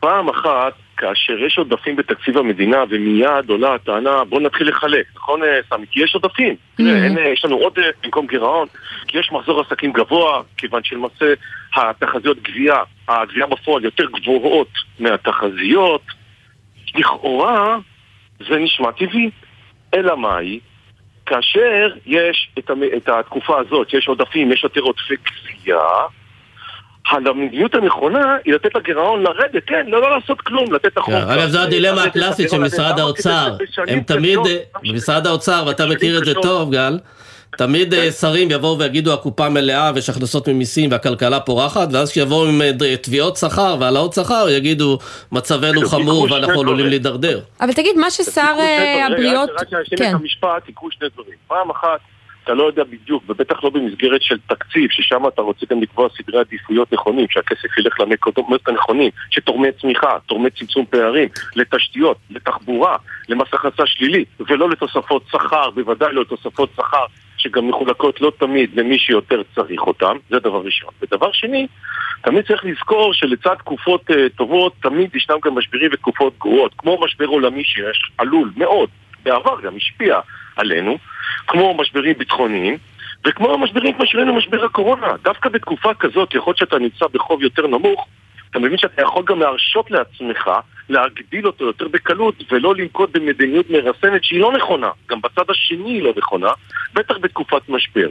[0.00, 5.60] פעם אחת, כאשר יש עודפים בתקציב המדינה ומיד עולה הטענה בוא נתחיל לחלק, נכון אה,
[5.68, 5.86] סמי?
[5.90, 6.56] כי יש עודפים.
[6.76, 7.18] תראה, mm-hmm.
[7.18, 8.68] אה, יש לנו עודף במקום גירעון,
[9.08, 11.34] כי יש מחזור עסקים גבוה, כיוון שלמעשה
[11.76, 12.76] התחזיות גבייה,
[13.08, 14.68] הגבייה בפועל יותר גבוהות
[15.00, 16.02] מהתחזיות.
[16.94, 17.78] לכאורה
[18.48, 19.30] זה נשמע טבעי.
[19.94, 20.60] אלא מאי?
[21.26, 25.78] כאשר יש את, התקופה הזאת, שיש עודפים, יש יותר עודפי גבייה
[27.10, 31.14] המדיניות הנכונה היא לתת לגירעון לרדת, כן, לא, לא לעשות כלום, לתת החוק.
[31.14, 33.56] אגב, זו הדילמה הקלאסית של משרד האוצר.
[33.88, 34.38] הם תמיד,
[34.82, 36.98] במשרד האוצר, ואתה מכיר את זה טוב, גל,
[37.56, 42.62] תמיד אה, שרים יבואו ויגידו הקופה מלאה ויש הכנסות ממיסים והכלכלה פורחת, ואז כשיבואו עם
[42.62, 44.98] אה, תביעות שכר והעלאות שכר, יגידו
[45.32, 47.40] מצבנו חמור ואנחנו עלולים להידרדר.
[47.60, 49.50] אבל תגיד, מה ששר אה, הבריאות...
[49.60, 51.36] רק שאשים את המשפט, יקרו שני דברים.
[51.48, 52.00] פעם אחת...
[52.44, 56.40] אתה לא יודע בדיוק, ובטח לא במסגרת של תקציב, ששם אתה רוצה גם לקבוע סדרי
[56.40, 62.96] עדיפויות נכונים, שהכסף ילך למקומות הנכונים, שתורמי צמיחה, תורמי צמצום פערים, לתשתיות, לתחבורה,
[63.28, 67.04] למס הכנסה שלילי, ולא לתוספות שכר, בוודאי לא לתוספות שכר
[67.36, 70.90] שגם מחולקות לא תמיד למי שיותר צריך אותם, זה דבר ראשון.
[71.02, 71.66] ודבר שני,
[72.22, 77.26] תמיד צריך לזכור שלצד תקופות uh, טובות, תמיד ישנם גם משברים ותקופות גרועות, כמו משבר
[77.26, 78.88] עולמי שיש, עלול מאוד,
[79.22, 80.20] בעבר גם השפיע
[80.56, 80.98] עלינו,
[81.46, 82.78] כמו משברים ביטחוניים,
[83.26, 85.06] וכמו משברים כמו שראינו משבר הקורונה.
[85.24, 88.06] דווקא בתקופה כזאת, יכול להיות שאתה נמצא בחוב יותר נמוך,
[88.50, 90.50] אתה מבין שאתה יכול גם להרשות לעצמך
[90.88, 96.02] להגדיל אותו יותר בקלות ולא לנקוט במדיניות מרסנת שהיא לא נכונה, גם בצד השני היא
[96.02, 96.50] לא נכונה,
[96.94, 98.08] בטח בתקופת משבר.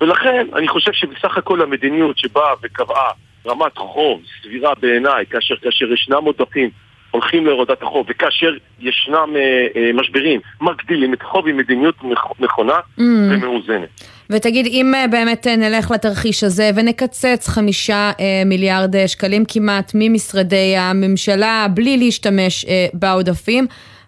[0.00, 3.10] ולכן אני חושב שבסך הכל המדיניות שבאה וקבעה
[3.46, 6.70] רמת חוב סבירה בעיניי, כאשר, כאשר ישנם עודפים
[7.16, 11.94] הולכים להורדת החוב, וכאשר ישנם אה, אה, משברים, מגדילים את החוב עם מדיניות
[12.40, 13.02] נכונה mm.
[13.02, 13.88] ומאוזנת.
[14.30, 18.10] ותגיד, אם אה, באמת נלך לתרחיש הזה ונקצץ חמישה
[18.46, 23.66] מיליארד שקלים כמעט ממשרדי הממשלה בלי להשתמש בעודפים,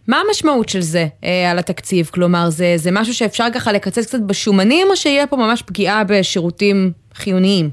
[0.09, 2.07] מה המשמעות של זה אה, על התקציב?
[2.14, 6.92] כלומר, זה, זה משהו שאפשר ככה לקצץ קצת בשומנים, או שיהיה פה ממש פגיעה בשירותים
[7.14, 7.71] חיוניים?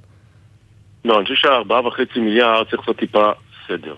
[1.06, 3.32] לא, אני חושב שהארבעה וחצי מיליארד צריך לעשות טיפה
[3.68, 3.96] סדר.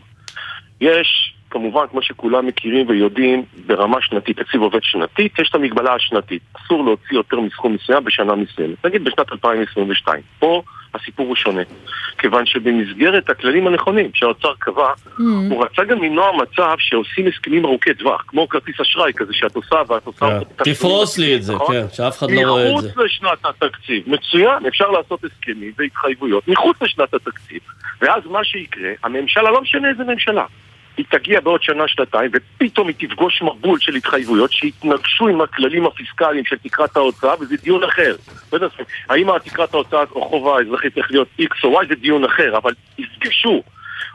[0.82, 6.42] יש, כמובן, כמו שכולם מכירים ויודעים, ברמה שנתית, תקציב עובד שנתית, יש את המגבלה השנתית.
[6.54, 8.86] אסור להוציא יותר מסכום מסוים בשנה מסוימת.
[8.86, 10.22] נגיד בשנת 2022.
[10.40, 10.62] פה
[10.94, 11.62] הסיפור הוא שונה.
[12.18, 15.22] כיוון שבמסגרת הכללים הנכונים שהאוצר קבע, mm-hmm.
[15.50, 19.76] הוא רצה גם למנוע מצב שעושים הסכמים ארוכי טווח, כמו כרטיס אשראי כזה שאת עושה
[19.88, 20.40] ואת עושה...
[20.40, 20.64] Yeah.
[20.64, 21.76] תפרוס לי את זה, נכון?
[21.76, 22.88] כן, שאף אחד לא רואה את זה.
[22.88, 27.60] מחוץ לשנת התקציב, מצוין, אפשר לעשות הסכמים והתחייבויות מחוץ לשנת התקציב.
[28.02, 30.46] ואז מה שיקרה, הממשלה, לא משנה איזה ממשלה,
[30.98, 36.58] היא תגיע בעוד שנה-שנתיים, ופתאום היא תפגוש מבול של התחייבויות שיתנגשו עם הכללים הפיסקליים של
[36.58, 38.16] תקרת ההוצאה, וזה דיון אחר.
[39.10, 42.74] האם תקרת ההוצאה או חובה האזרחית צריך להיות X או Y זה דיון אחר, אבל
[42.98, 43.64] יפגשו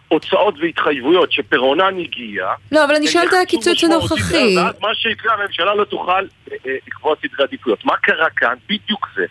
[0.09, 2.47] הוצאות והתחייבויות שפירעונן הגיע.
[2.73, 4.55] לא, אבל אני שואלת על הקיצוץ הנוכחי.
[4.81, 7.85] מה שיקרה, הממשלה לא תוכל אה, אה, לקבוע סדרי עדיפויות.
[7.85, 8.55] מה קרה כאן?
[8.69, 9.27] בדיוק זה.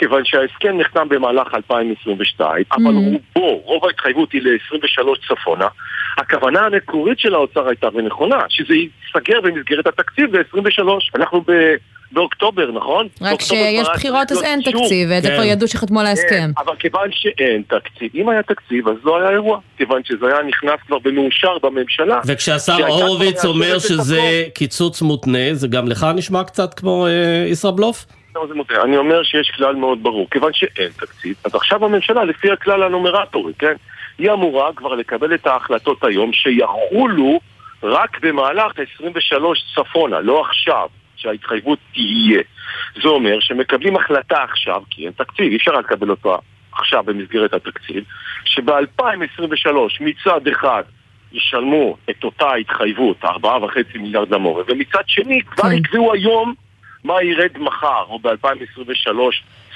[0.00, 3.18] כיוון שההסכם נחתם במהלך 2022, אבל mm-hmm.
[3.34, 5.68] רובו, רוב ההתחייבות היא ל-23 צפונה.
[6.18, 10.82] הכוונה המקורית של האוצר הייתה ונכונה, שזה ייסגר במסגרת התקציב ב-23.
[11.14, 11.52] אנחנו ב...
[12.12, 13.08] באוקטובר, נכון?
[13.20, 15.48] רק שיש בחירות אז אין תקציב, ואת זה כבר כן.
[15.48, 16.28] ידעו שחתמו על ההסכם.
[16.28, 20.42] כן, אבל כיוון שאין תקציב, אם היה תקציב אז לא היה אירוע, כיוון שזה היה
[20.42, 22.20] נכנס כבר במאושר בממשלה.
[22.26, 28.06] וכשהשר הורוביץ אומר שזה קיצוץ מותנה, זה גם לך נשמע קצת כמו אה, ישראבלוף?
[28.84, 33.52] אני אומר שיש כלל מאוד ברור, כיוון שאין תקציב, אז עכשיו הממשלה, לפי הכלל הנומרטורי,
[33.58, 33.74] כן?
[34.18, 37.40] היא אמורה כבר לקבל את ההחלטות היום שיחולו
[37.82, 42.42] רק במהלך 23 צפונה, לא עכשיו, שההתחייבות תהיה.
[43.02, 46.34] זה אומר שמקבלים החלטה עכשיו, כי אין תקציב, אי אפשר לקבל אותה
[46.72, 48.04] עכשיו במסגרת התקציב,
[48.44, 50.82] שב-2023 מצד אחד
[51.32, 53.28] ישלמו את אותה התחייבות, 4.5
[53.94, 55.72] מיליארד למורה, ומצד שני כבר כן.
[55.72, 56.54] יקבעו היום
[57.04, 59.10] מה ירד מחר, או ב-2023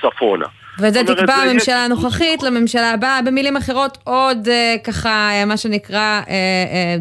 [0.00, 0.46] צפונה.
[0.78, 3.20] וזה תקבע הממשלה הנוכחית לממשלה הבאה.
[3.26, 6.96] במילים אחרות, עוד אה, ככה, אה, מה שנקרא, אה, אה,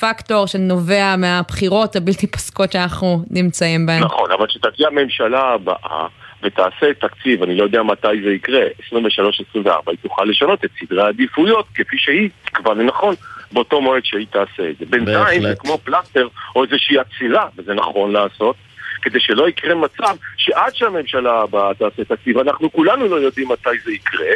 [0.00, 4.02] פקטור שנובע מהבחירות הבלתי פסקות שאנחנו נמצאים בהן.
[4.02, 6.06] נכון, אבל כשתגיע הממשלה הבאה
[6.42, 11.66] ותעשה תקציב, אני לא יודע מתי זה יקרה, 23-24, היא תוכל לשנות את סדרי העדיפויות
[11.74, 13.14] כפי שהיא תקבע לנכון.
[13.52, 14.84] באותו מועד שהיא תעשה את זה.
[14.90, 18.56] בינתיים זה כמו פלסטר או איזושהי עצירה, וזה נכון לעשות,
[19.02, 23.92] כדי שלא יקרה מצב שעד שהממשלה הבאה תעשה תקציב, אנחנו כולנו לא יודעים מתי זה
[23.92, 24.34] יקרה.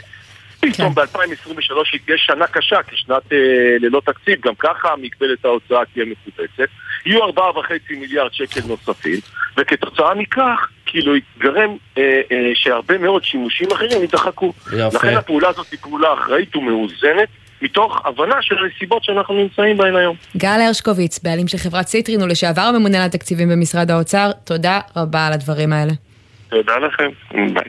[0.60, 1.00] פתאום כן.
[1.00, 3.38] ב-2023 היא תהיה שנה קשה, כשנת אה,
[3.80, 6.68] ללא תקציב, גם ככה מגבלת ההוצאה תהיה מפוצצת.
[7.06, 7.40] יהיו 4.5
[7.90, 9.18] מיליארד שקל נוספים,
[9.56, 14.52] וכתוצאה מכך, כאילו יגרם אה, אה, שהרבה מאוד שימושים אחרים יידחקו.
[14.72, 17.28] לכן הפעולה הזאת היא פעולה אחראית ומאוזנת.
[17.62, 20.16] מתוך הבנה של הנסיבות שאנחנו נמצאים בהן היום.
[20.36, 25.32] גל הרשקוביץ, בעלים של חברת סיטרין ולשעבר הממונה על התקציבים במשרד האוצר, תודה רבה על
[25.32, 25.92] הדברים האלה.
[26.48, 27.08] תודה לכם,
[27.54, 27.68] ביי.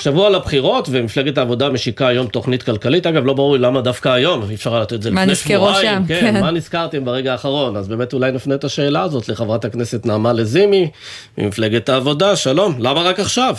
[0.00, 3.06] שבוע לבחירות, ומפלגת העבודה משיקה היום תוכנית כלכלית.
[3.06, 5.98] אגב, לא ברור לי למה דווקא היום, אי אפשר לתת את זה לפני שבועיים.
[5.98, 6.40] שם, כן, כן.
[6.40, 7.76] מה נזכרתם ברגע האחרון?
[7.76, 10.90] אז באמת אולי נפנה את השאלה הזאת לחברת הכנסת נעמה לזימי,
[11.38, 12.36] ממפלגת העבודה.
[12.36, 13.54] שלום, למה רק עכשיו?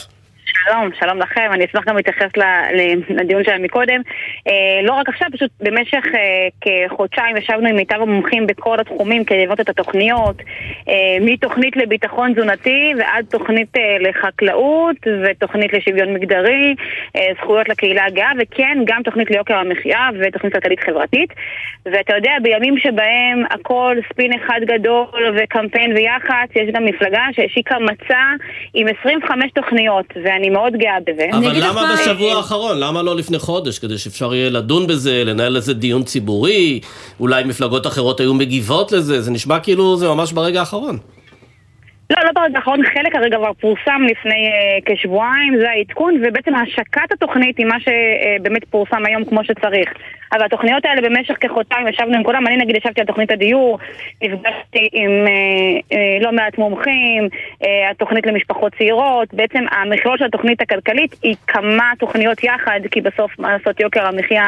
[0.45, 2.31] שלום, שלום לכם, אני אשמח גם להתייחס
[3.09, 4.01] לדיון שלנו מקודם.
[4.47, 9.43] אה, לא רק עכשיו, פשוט במשך אה, כחודשיים ישבנו עם מיטב המומחים בכל התחומים כדי
[9.43, 10.35] לבנות את התוכניות,
[10.89, 16.75] אה, מתוכנית לביטחון תזונתי ועד תוכנית לחקלאות ותוכנית לשוויון מגדרי,
[17.37, 21.33] זכויות לקהילה הגאה, וכן, גם תוכנית ליוקר המחיה ותוכנית כלכלית חברתית.
[21.85, 28.23] ואתה יודע, בימים שבהם הכל ספין אחד גדול וקמפיין ויח"צ, יש גם מפלגה שהשיקה מצע
[28.73, 31.25] עם 25 תוכניות, ואני מאוד גאה בזה.
[31.33, 32.79] אבל למה בשבוע האחרון?
[32.79, 33.79] למה לא לפני חודש?
[33.79, 36.79] כדי שאפשר יהיה לדון בזה, לנהל לזה דיון ציבורי,
[37.19, 40.97] אולי מפלגות אחרות היו מגיבות לזה, זה נשמע כאילו זה ממש ברגע האחרון.
[42.09, 47.11] לא, לא ברגע האחרון, חלק הרגע כבר פורסם לפני uh, כשבועיים, זה העדכון, ובעצם השקת
[47.11, 49.89] התוכנית היא מה שבאמת uh, פורסם היום כמו שצריך.
[50.31, 53.79] אבל התוכניות האלה במשך כחודשיים ישבנו עם כולם, אני נגיד ישבתי על תוכנית הדיור,
[54.23, 60.61] נפגשתי עם uh, uh, לא מעט מומחים, uh, התוכנית למשפחות צעירות, בעצם המכלול של התוכנית
[60.61, 64.45] הכלכלית היא כמה תוכניות יחד, כי בסוף מה לעשות יוקר המחיה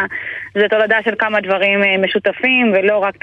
[0.56, 3.16] זה תולדה של כמה דברים משותפים, ולא רק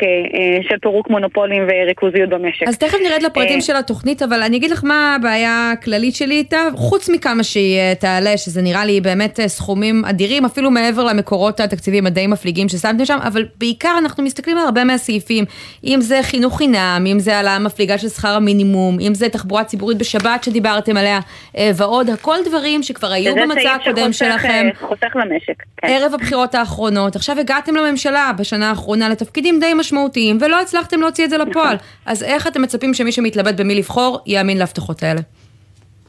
[0.69, 2.69] של פירוק מונופולים וריכוזיות במשק.
[2.69, 6.59] אז תכף נרד לפרטים של התוכנית, אבל אני אגיד לך מה הבעיה הכללית שלי איתה,
[6.75, 11.61] חוץ מכמה שהיא אה, תעלה, שזה נראה לי באמת אה, סכומים אדירים, אפילו מעבר למקורות
[11.61, 15.45] התקציביים הדי מפליגים ששמתם שם, אבל בעיקר אנחנו מסתכלים על הרבה מהסעיפים,
[15.85, 19.99] אם זה חינוך חינם, אם זה העלאה מפליגה של שכר המינימום, אם זה תחבורה ציבורית
[19.99, 21.21] בשבת שדיברתם עליה,
[21.57, 24.69] אה, ועוד, הכל דברים שכבר היו במצע הקודם שלכם.
[24.81, 25.63] חוסך למשק.
[25.77, 25.89] כן.
[25.89, 31.31] ערב הבחירות האחרונות, עכשיו הגעתם לממשלה בשנה האחרונה לתפקידים די משמעותיים, ולא הצלחתם להוציא את
[31.31, 31.75] זה לפועל.
[31.75, 31.87] נכון.
[32.07, 35.21] אז איך אתם מצפים שמי שמתלבט במי לבחור, יאמין להבטחות האלה?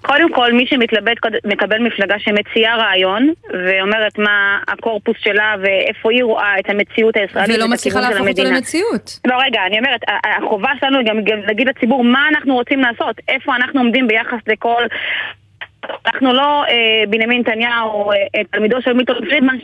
[0.03, 6.59] קודם כל, מי שמתלבט מקבל מפלגה שמציעה רעיון, ואומרת מה הקורפוס שלה ואיפה היא רואה
[6.59, 9.19] את המציאות הישראלית ולא מצליחה להפוך אותו למציאות.
[9.27, 10.01] לא, רגע, אני אומרת,
[10.37, 14.83] החובה שלנו היא גם להגיד לציבור מה אנחנו רוצים לעשות, איפה אנחנו עומדים ביחס לכל...
[16.05, 19.57] אנחנו לא אה, בנימין נתניהו, אה, תלמידו של מילטון פרידמן,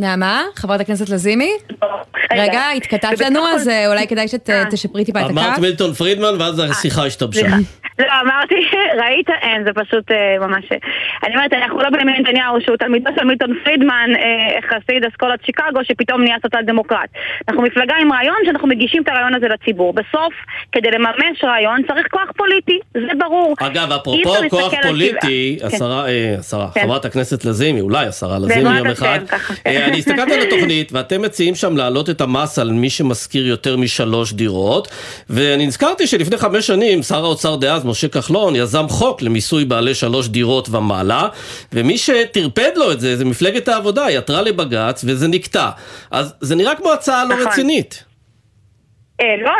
[0.00, 1.50] נעמה, חברת הכנסת לזימי?
[2.32, 5.32] רגע, התקטעת לנו, אז אה, אולי כדאי שתשפרי טיפה את הקו.
[5.32, 7.46] אמרת מילטון פרידמן ואז השיחה השתבשה.
[7.98, 8.54] לא, אמרתי,
[9.02, 9.30] ראית?
[9.42, 10.64] אין, זה פשוט אה, ממש...
[11.26, 15.80] אני אומרת, אנחנו לא בנימין נתניהו שהוא תלמידו של מילטון פרידמן, אה, חסיד אסכולת שיקגו,
[15.84, 17.10] שפתאום נהיה סוציאל דמוקרט.
[17.48, 19.92] אנחנו מפלגה עם רעיון שאנחנו מגישים את הרעיון הזה לציבור.
[19.92, 20.34] בסוף,
[20.72, 23.54] כדי לממש רעיון צריך כוח פוליטי, זה ברור.
[23.60, 25.66] אגב, אפרופו כוח פוליטי, כן.
[25.66, 26.04] השרה,
[26.38, 26.80] השרה, כן.
[26.80, 29.18] חברת הכנסת לזימי, אולי השרה לזימי יום אחד.
[29.90, 34.32] אני הסתכלתי על התוכנית, ואתם מציעים שם להעלות את המס על מי שמשכיר יותר משלוש
[34.32, 34.88] דירות,
[35.30, 40.28] ואני נזכרתי שלפני חמש שנים שר האוצר דאז, משה כחלון, יזם חוק למיסוי בעלי שלוש
[40.28, 41.28] דירות ומעלה,
[41.72, 45.70] ומי שטרפד לו את זה, זה מפלגת העבודה, היא עתרה לבג"ץ וזה נקטע.
[46.10, 47.46] אז זה נראה כמו הצעה לא נכון.
[47.46, 48.04] רצינית.
[49.20, 49.52] אה, לא,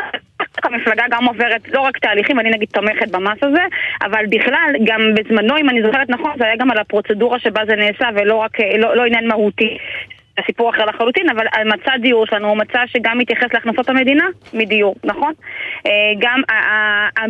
[0.65, 3.63] המפלגה גם עוברת לא רק תהליכים, אני נגיד תומכת במס הזה,
[4.03, 7.77] אבל בכלל, גם בזמנו, אם אני זוכרת נכון, זה היה גם על הפרוצדורה שבה זה
[7.77, 9.79] נעשה ולא רק, אה, לא, לא עניין מהותי.
[10.47, 14.25] סיפור אחר לחלוטין, אבל על מצע דיור שלנו הוא מצע שגם מתייחס להכנסות המדינה
[14.55, 15.33] מדיור, נכון?
[15.87, 16.41] אה, גם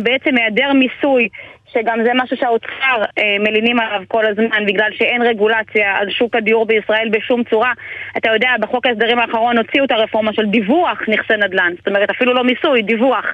[0.03, 1.29] בעצם היעדר מיסוי
[1.73, 6.65] שגם זה משהו שהאוצר אה, מלינים עליו כל הזמן בגלל שאין רגולציה על שוק הדיור
[6.65, 7.73] בישראל בשום צורה.
[8.17, 12.33] אתה יודע, בחוק ההסדרים האחרון הוציאו את הרפורמה של דיווח נכסי נדל"ן, זאת אומרת אפילו
[12.33, 13.25] לא מיסוי, דיווח.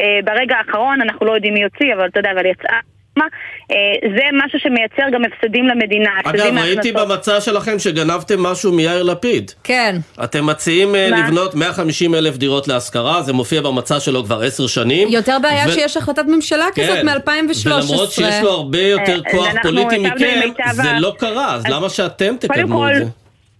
[0.00, 2.80] אה, ברגע האחרון אנחנו לא יודעים מי יוציא, אבל אתה יודע, אבל יצאה
[3.24, 3.76] אה,
[4.16, 6.10] זה משהו שמייצר גם הפסדים למדינה.
[6.24, 9.50] אגב, ראיתי במצע שלכם שגנבתם משהו מיאיר לפיד.
[9.64, 9.96] כן.
[10.24, 11.20] אתם מציעים אה, מה?
[11.20, 15.08] לבנות 150 אלף דירות להשכרה, זה מופיע במצע שלו כבר עשר שנים.
[15.08, 15.72] יותר בעיה ו...
[15.72, 16.82] שיש החלטת ממשלה כן.
[16.82, 17.66] כזאת מ-2013.
[17.66, 20.40] ולמרות שיש לו הרבה יותר אה, כוח פוליטי מכם,
[20.72, 23.04] זה לא קרה, אז למה שאתם תקדמו את זה?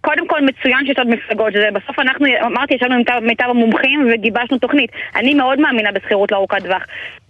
[0.01, 4.59] קודם כל מצוין שיש עוד מפלגות, שזה בסוף אנחנו, אמרתי, ישבנו עם מיטב המומחים וגיבשנו
[4.59, 4.91] תוכנית.
[5.17, 6.83] אני מאוד מאמינה בשכירות לארוכת טווח.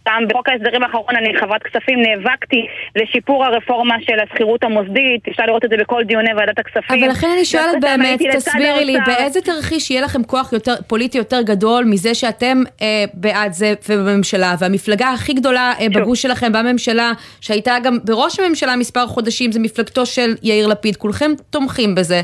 [0.06, 2.66] פעם בחוק ההסדרים האחרון אני חברת כספים נאבקתי
[2.96, 7.04] לשיפור הרפורמה של השכירות המוסדית, אפשר לראות את זה בכל דיוני ועדת הכספים.
[7.04, 11.42] אבל לכן אני שואלת באמת, תסבירי לי, באיזה תרחיש יהיה לכם כוח יותר, פוליטי יותר
[11.42, 17.76] גדול מזה שאתם אה, בעד זה ובממשלה, והמפלגה הכי גדולה אה, בגוש שלכם בממשלה, שהייתה
[17.84, 22.20] גם בראש הממשלה מספר חודשים, זה מפלגתו של יאיר לפיד, כולכם תומכים בזה.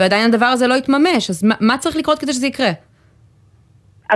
[0.00, 2.70] ועדיין הדבר הזה לא יתממש, אז מה, מה צריך לקרות כדי שזה יקרה?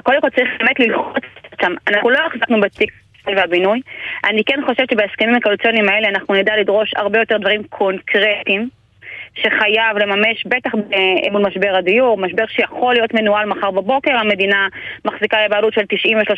[0.02, 1.72] קודם כל צריך באמת ללחוץ אותם.
[1.88, 2.90] אנחנו לא החזקנו בתיק
[3.36, 3.80] והבינוי.
[4.24, 8.77] אני כן חושבת שבהסכמים הקואליציוניים האלה אנחנו נדע לדרוש הרבה יותר דברים קונקרטיים.
[9.42, 10.70] שחייב לממש, בטח
[11.32, 14.68] מול משבר הדיור, משבר שיכול להיות מנוהל מחר בבוקר, המדינה
[15.04, 15.82] מחזיקה בבעלות של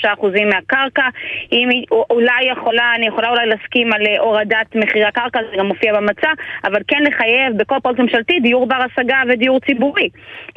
[0.05, 0.07] 93%
[0.55, 1.09] מהקרקע,
[1.53, 5.93] אם היא אולי יכולה, אני יכולה אולי להסכים על הורדת מחירי הקרקע, זה גם מופיע
[5.95, 6.29] במצע,
[6.65, 10.09] אבל כן לחייב בכל פרויקט ממשלתי דיור בר השגה ודיור ציבורי.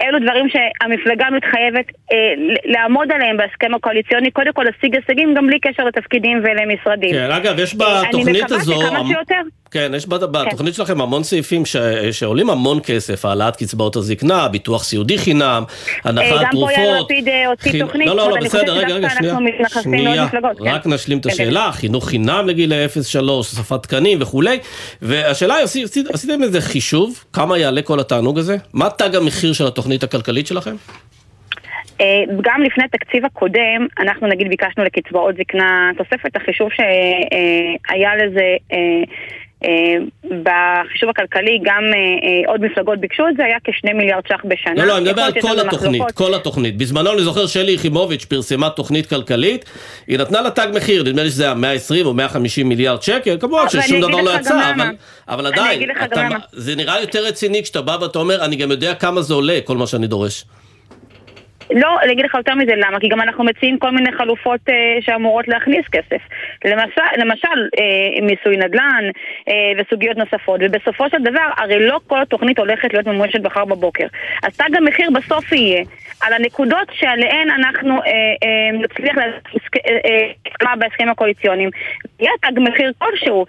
[0.01, 2.33] אלו דברים שהמפלגה מתחייבת אה,
[2.65, 7.11] לעמוד עליהם בהסכם הקואליציוני, קודם כל להשיג הישגים גם בלי קשר לתפקידים ולמשרדים.
[7.11, 8.73] כן, אגב, יש בתוכנית הזו...
[8.73, 9.41] אני מקווה שכמה שיותר.
[9.73, 11.75] כן, יש בתוכנית שלכם המון סעיפים ש...
[12.11, 15.63] שעולים המון כסף, העלאת קצבאות הזקנה, ביטוח סיעודי חינם,
[16.03, 16.41] הנחת תרופות.
[16.41, 19.35] גם פה יאיר לפיד אה, הוציא תוכנית, לא, לא, לא, בסדר, רגע, רגע, שנייה,
[19.81, 20.27] שנייה,
[20.59, 20.93] רק כן.
[20.93, 21.33] נשלים את כן, כן.
[21.33, 24.59] השאלה, חינוך חינם לגילאי 0-3, הוספת תקנים וכולי,
[25.01, 28.57] והשאלה היא, עשיתם איזה חישוב, כמה יעלה כל התענוג הזה?
[28.73, 30.75] מה תג המחיר של התוכנית הכלכלית שלכם?
[32.01, 39.03] אה, גם לפני התקציב הקודם, אנחנו נגיד ביקשנו לקצבאות זקנה תוספת, החישוב שהיה לזה אה,
[40.43, 44.73] בחישוב הכלכלי גם אה, אה, עוד מפלגות ביקשו את זה, היה כשני מיליארד ש"ח בשנה.
[44.75, 46.11] לא, לא, אני מדבר על כל התוכנית.
[46.13, 46.77] כל התוכנית.
[46.77, 49.65] בזמנו אני זוכר שלי יחימוביץ' פרסמה תוכנית כלכלית,
[50.07, 53.69] היא נתנה לה תג מחיר, נדמה לי שזה היה 120 או 150 מיליארד שקל, כמובן
[53.69, 54.87] ששום דבר לא יצא, אבל,
[55.27, 59.21] אבל עדיין, אתה, זה נראה יותר רציני כשאתה בא ואתה אומר, אני גם יודע כמה
[59.21, 60.45] זה עולה, כל מה שאני דורש.
[61.71, 64.97] לא, אני אגיד לך יותר מזה למה, כי גם אנחנו מציעים כל מיני חלופות אה,
[65.01, 66.21] שאמורות להכניס כסף.
[66.65, 69.09] למשל, למשל אה, מיסוי נדל"ן
[69.47, 74.07] אה, וסוגיות נוספות, ובסופו של דבר, הרי לא כל התוכנית הולכת להיות ממומשת מחר בבוקר.
[74.43, 75.83] אז תג המחיר בסוף יהיה
[76.23, 78.09] על הנקודות שעליהן אנחנו אה,
[78.43, 81.69] אה, נצליח להסכמה אה, בהסכמים הקואליציוניים.
[82.19, 83.45] יהיה תג מחיר כלשהו.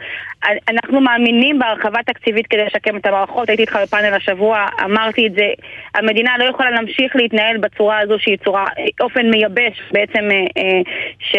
[0.69, 5.49] אנחנו מאמינים בהרחבה תקציבית כדי לשקם את המערכות, הייתי איתך בפאנל השבוע, אמרתי את זה,
[5.95, 8.65] המדינה לא יכולה להמשיך להתנהל בצורה הזו שהיא צורה,
[9.01, 10.81] אופן מייבש בעצם, אה, אה,
[11.19, 11.37] ש...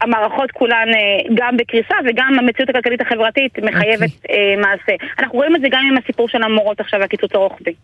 [0.00, 0.88] המערכות כולן
[1.34, 4.22] גם בקריסה וגם המציאות הכלכלית החברתית מחייבת okay.
[4.22, 4.56] אוקיי.
[4.56, 4.92] מעשה.
[5.18, 7.74] אנחנו רואים את זה גם עם הסיפור של המורות עכשיו והקיצוץ הרוחבי.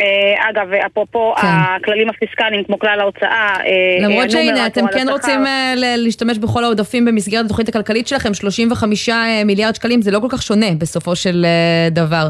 [0.00, 1.46] אה, אגב, אפרופו כן.
[1.46, 7.04] הכללים הפיסקליים, כמו כלל ההוצאה, אה, למרות שהנה, אתם כן רוצים אה, להשתמש בכל העודפים
[7.04, 9.08] במסגרת התוכנית הכלכלית שלכם, 35
[9.44, 11.46] מיליארד שקלים, זה לא כל כך שונה בסופו של
[11.90, 12.28] דבר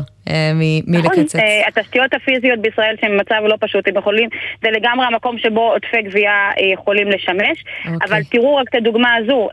[0.87, 1.37] מלקצץ.
[1.37, 4.29] נכון, התשתיות הפיזיות בישראל שהן במצב לא פשוט, הם יכולים,
[4.63, 7.97] זה לגמרי המקום שבו עודפי גבייה יכולים לשמש, אוקיי.
[8.09, 9.49] אבל תראו רק את הדוגמה הזו.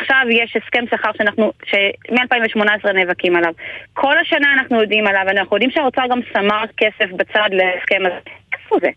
[0.00, 3.52] עכשיו יש הסכם שכר שאנחנו, שמ-2018 נאבקים עליו.
[3.92, 8.20] כל השנה אנחנו יודעים עליו, אנחנו יודעים שהאוצר גם שמר כסף בצד להסכם הזה.
[8.54, 8.88] איפה זה?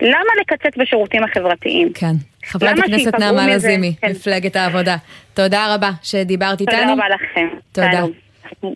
[0.00, 1.92] למה לקצץ בשירותים החברתיים?
[1.94, 2.12] כן.
[2.44, 4.10] חברת הכנסת נעמה לזימי, כן.
[4.10, 4.96] מפלגת העבודה.
[5.34, 6.76] תודה רבה שדיברת איתנו.
[6.76, 7.48] תודה רבה לכם.
[7.72, 8.02] תודה.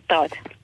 [0.07, 0.54] תודה.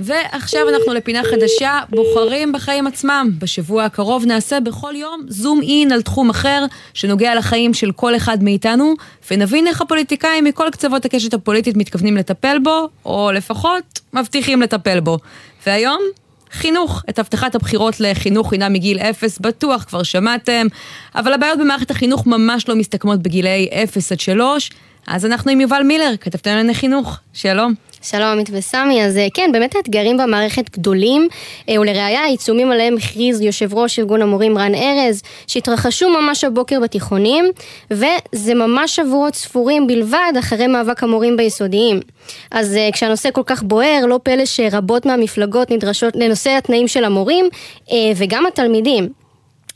[0.00, 3.30] ועכשיו אנחנו לפינה חדשה, בוחרים בחיים עצמם.
[3.38, 8.42] בשבוע הקרוב נעשה בכל יום זום אין על תחום אחר שנוגע לחיים של כל אחד
[8.42, 8.94] מאיתנו,
[9.30, 15.18] ונבין איך הפוליטיקאים מכל קצוות הקשת הפוליטית מתכוונים לטפל בו, או לפחות מבטיחים לטפל בו.
[15.66, 16.00] והיום,
[16.52, 17.02] חינוך.
[17.10, 20.66] את הבטחת הבחירות לחינוך חינם מגיל אפס בטוח כבר שמעתם,
[21.14, 24.70] אבל הבעיות במערכת החינוך ממש לא מסתכמות בגילאי אפס עד שלוש.
[25.06, 27.18] אז אנחנו עם יובל מילר, כתבתנו לענייני חינוך.
[27.32, 27.89] שלום.
[28.02, 31.28] שלום עמית וסמי, אז אה, כן, באמת האתגרים במערכת גדולים,
[31.68, 37.44] אה, ולראיה העיצומים עליהם הכריז יושב ראש ארגון המורים רן ארז, שהתרחשו ממש הבוקר בתיכונים,
[37.90, 42.00] וזה ממש שבועות ספורים בלבד אחרי מאבק המורים ביסודיים.
[42.50, 47.48] אז אה, כשהנושא כל כך בוער, לא פלא שרבות מהמפלגות נדרשות לנושא התנאים של המורים,
[48.16, 49.19] וגם התלמידים.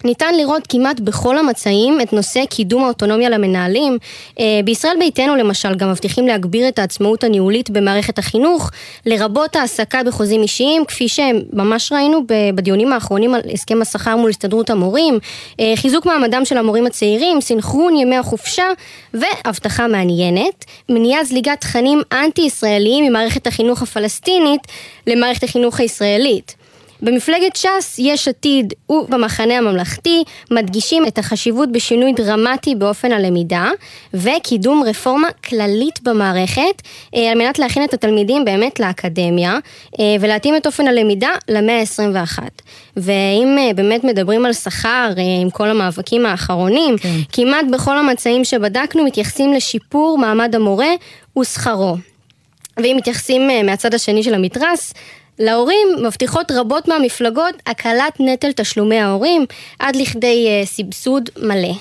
[0.05, 3.99] ניתן לראות כמעט בכל המצעים את נושא קידום האוטונומיה למנהלים.
[4.41, 8.71] אה, בישראל ביתנו למשל גם מבטיחים להגביר את העצמאות הניהולית במערכת החינוך,
[9.07, 12.21] לרבות העסקה בחוזים אישיים, כפי שממש ראינו
[12.55, 15.19] בדיונים האחרונים על הסכם השכר מול הסתדרות המורים,
[15.61, 18.67] אה, חיזוק מעמדם של המורים הצעירים, סינכרון ימי החופשה
[19.15, 24.61] והבטחה מעניינת, מניעת זליגת תכנים אנטי-ישראליים ממערכת החינוך הפלסטינית
[25.07, 26.64] למערכת החינוך הישראלית.
[27.03, 33.71] במפלגת ש"ס, יש עתיד ובמחנה הממלכתי מדגישים את החשיבות בשינוי דרמטי באופן הלמידה
[34.15, 36.83] וקידום רפורמה כללית במערכת
[37.15, 39.59] אה, על מנת להכין את התלמידים באמת לאקדמיה
[40.01, 42.39] אה, ולהתאים את אופן הלמידה למאה ה-21.
[42.97, 45.11] ואם אה, באמת מדברים על שכר
[45.43, 47.09] עם כל המאבקים האחרונים, כן.
[47.33, 50.91] כמעט בכל המצעים שבדקנו מתייחסים לשיפור מעמד המורה
[51.39, 51.97] ושכרו.
[52.77, 54.95] ואם מתייחסים מהצד השני של המתרס,
[55.39, 59.47] להורים מבטיחות רבות מהמפלגות הקלת נטל תשלומי ההורים
[59.79, 61.75] עד לכדי uh, סבסוד מלא.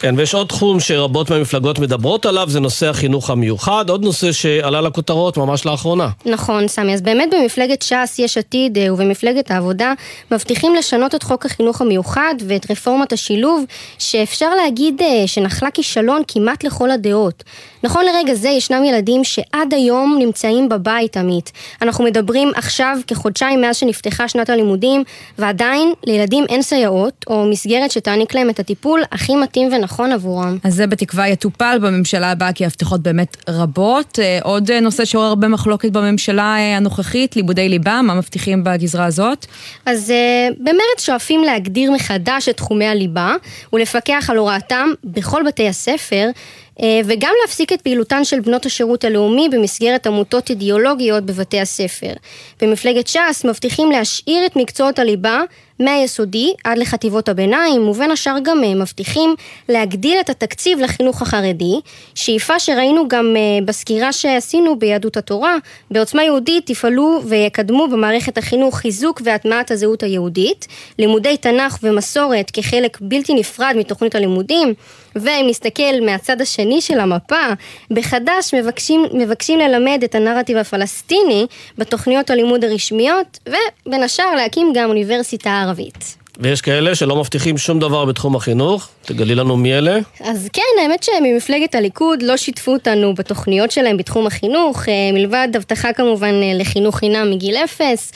[0.00, 4.80] כן, ויש עוד תחום שרבות מהמפלגות מדברות עליו, זה נושא החינוך המיוחד, עוד נושא שעלה
[4.80, 6.08] לכותרות ממש לאחרונה.
[6.26, 6.94] נכון, סמי.
[6.94, 9.92] אז באמת במפלגת ש"ס, יש עתיד אה, ובמפלגת העבודה
[10.30, 13.64] מבטיחים לשנות את חוק החינוך המיוחד ואת רפורמת השילוב,
[13.98, 17.44] שאפשר להגיד אה, שנחלה כישלון כמעט לכל הדעות.
[17.82, 21.52] נכון לרגע זה ישנם ילדים שעד היום נמצאים בבית, עמית.
[21.82, 25.04] אנחנו מדברים עכשיו כחודשיים מאז שנפתחה שנת הלימודים,
[25.38, 30.58] ועדיין לילדים אין סייעות, או מסגרת שתעניק להם את הטיפול הכי מתאים ונכון עבורם.
[30.64, 34.18] אז זה בתקווה יטופל בממשלה הבאה, כי ההבטחות באמת רבות.
[34.18, 39.04] אה, עוד אה, נושא שעורר הרבה מחלוקת בממשלה אה, הנוכחית, לימודי ליבה, מה מבטיחים בגזרה
[39.04, 39.46] הזאת?
[39.86, 40.12] אז
[40.58, 43.34] במרץ שואפים להגדיר מחדש את תחומי הליבה,
[43.72, 46.30] ולפקח על הוראתם בכל בתי הספר.
[47.04, 52.12] וגם להפסיק את פעילותן של בנות השירות הלאומי במסגרת עמותות אידיאולוגיות בבתי הספר.
[52.62, 55.40] במפלגת ש"ס מבטיחים להשאיר את מקצועות הליבה
[55.80, 59.34] מהיסודי עד לחטיבות הביניים, ובין השאר גם אה, מבטיחים
[59.68, 61.80] להגדיל את התקציב לחינוך החרדי,
[62.14, 65.56] שאיפה שראינו גם אה, בסקירה שעשינו ביהדות התורה,
[65.90, 70.66] בעוצמה יהודית תפעלו ויקדמו במערכת החינוך חיזוק והטמעת הזהות היהודית,
[70.98, 74.74] לימודי תנ"ך ומסורת כחלק בלתי נפרד מתוכנית הלימודים,
[75.16, 77.46] ואם נסתכל מהצד השני של המפה,
[77.90, 81.46] בחד"ש מבקשים, מבקשים ללמד את הנרטיב הפלסטיני
[81.78, 86.20] בתוכניות הלימוד הרשמיות, ובין השאר להקים גם אוניברסיטה ערבית.
[86.40, 88.88] ויש כאלה שלא מבטיחים שום דבר בתחום החינוך?
[89.02, 89.98] תגלי לנו מי אלה.
[90.20, 95.92] אז כן, האמת שממפלגת הליכוד לא שיתפו אותנו בתוכניות שלהם בתחום החינוך, אה, מלבד הבטחה
[95.92, 98.12] כמובן אה, לחינוך חינם מגיל אפס.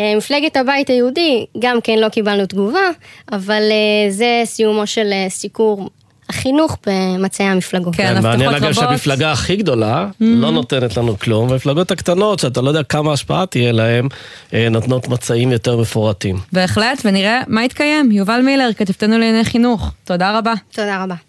[0.00, 2.90] אה, מפלגת הבית היהודי, גם כן לא קיבלנו תגובה,
[3.32, 3.62] אבל
[4.10, 5.90] זה סיומו של סיקור
[6.28, 7.96] החינוך במצעי המפלגות.
[7.96, 8.38] כן, הבטחות רבות.
[8.38, 10.24] מעניין אגב שהמפלגה הכי גדולה mm-hmm.
[10.24, 14.08] לא נותנת לנו כלום, והמפלגות הקטנות, שאתה לא יודע כמה השפעה תהיה להן,
[14.54, 16.36] אה, נותנות מצעים יותר מפורטים.
[16.52, 18.12] בהחלט, ונראה מה יתקיים.
[18.12, 19.90] יובל מילר, כתבתנו לענייני חינוך.
[20.04, 20.54] תודה רבה.
[20.72, 21.25] תודה רבה.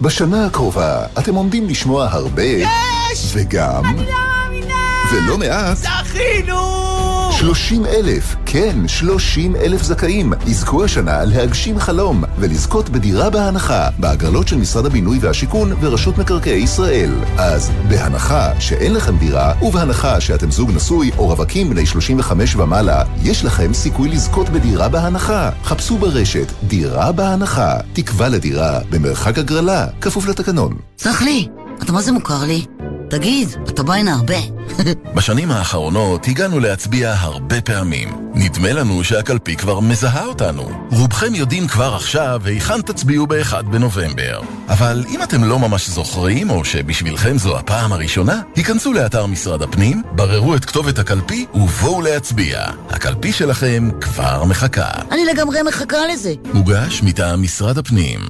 [0.00, 2.42] בשנה הקרובה אתם עומדים לשמוע הרבה...
[2.42, 3.32] יש!
[3.32, 3.84] וגם...
[3.84, 4.74] אני לא מאמינה!
[5.12, 5.76] ולא מעט...
[5.76, 7.07] זכינו!
[7.38, 14.56] 30 אלף, כן, 30 אלף זכאים, יזכו השנה להגשים חלום ולזכות בדירה בהנחה בהגרלות של
[14.56, 17.10] משרד הבינוי והשיכון ורשות מקרקעי ישראל.
[17.36, 23.44] אז בהנחה שאין לכם דירה ובהנחה שאתם זוג נשוי או רווקים בני 35 ומעלה, יש
[23.44, 25.50] לכם סיכוי לזכות בדירה בהנחה.
[25.64, 30.76] חפשו ברשת דירה בהנחה, תקווה לדירה במרחק הגרלה, כפוף לתקנון.
[30.98, 31.48] סלח לי,
[31.82, 32.77] אתה מה זה מוכר לי?
[33.10, 34.34] תגיד, אתה בא הנה הרבה.
[35.16, 38.30] בשנים האחרונות הגענו להצביע הרבה פעמים.
[38.34, 40.86] נדמה לנו שהקלפי כבר מזהה אותנו.
[40.90, 44.40] רובכם יודעים כבר עכשיו היכן תצביעו ב-1 בנובמבר.
[44.68, 50.02] אבל אם אתם לא ממש זוכרים, או שבשבילכם זו הפעם הראשונה, היכנסו לאתר משרד הפנים,
[50.12, 52.64] בררו את כתובת הקלפי ובואו להצביע.
[52.90, 54.90] הקלפי שלכם כבר מחכה.
[55.10, 56.34] אני לגמרי מחכה לזה.
[56.52, 58.20] מוגש מטעם משרד הפנים.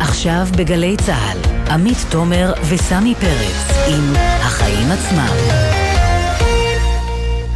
[0.00, 1.38] עכשיו בגלי צה"ל,
[1.70, 5.36] עמית תומר וסמי פרץ עם החיים עצמם.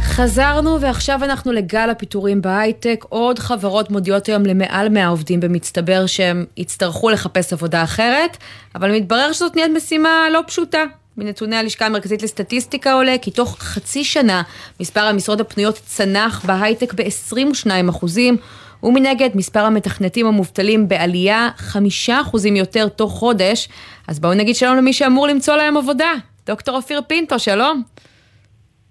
[0.03, 3.05] חזרנו ועכשיו אנחנו לגל הפיטורים בהייטק.
[3.09, 8.37] עוד חברות מודיעות היום למעל 100 עובדים במצטבר שהם יצטרכו לחפש עבודה אחרת,
[8.75, 10.83] אבל מתברר שזאת נהיית משימה לא פשוטה.
[11.17, 14.41] מנתוני הלשכה המרכזית לסטטיסטיקה עולה כי תוך חצי שנה
[14.79, 18.37] מספר המשרות הפנויות צנח בהייטק ב-22 אחוזים.
[18.83, 23.69] ומנגד מספר המתכנתים המובטלים בעלייה חמישה אחוזים יותר תוך חודש.
[24.07, 26.11] אז בואו נגיד שלום למי שאמור למצוא להם עבודה.
[26.45, 27.83] דוקטור אופיר פינטו, שלום.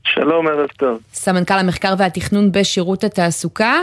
[0.04, 0.98] שלום, ערב טוב.
[1.12, 3.80] סמנכ"ל המחקר והתכנון בשירות התעסוקה.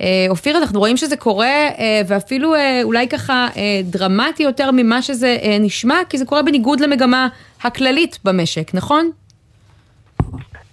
[0.00, 3.48] אה, אופיר, אנחנו רואים שזה קורה אה, ואפילו אה, אולי ככה
[3.84, 7.28] דרמטי יותר ממה שזה נשמע, כי זה קורה בניגוד למגמה
[7.62, 9.10] הכללית במשק, נכון?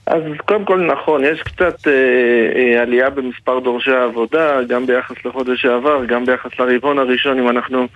[0.05, 1.91] אז קודם כל נכון, יש קצת אה,
[2.55, 7.87] אה, עלייה במספר דורשי העבודה, גם ביחס לחודש שעבר, גם ביחס לרבעון הראשון, אם אנחנו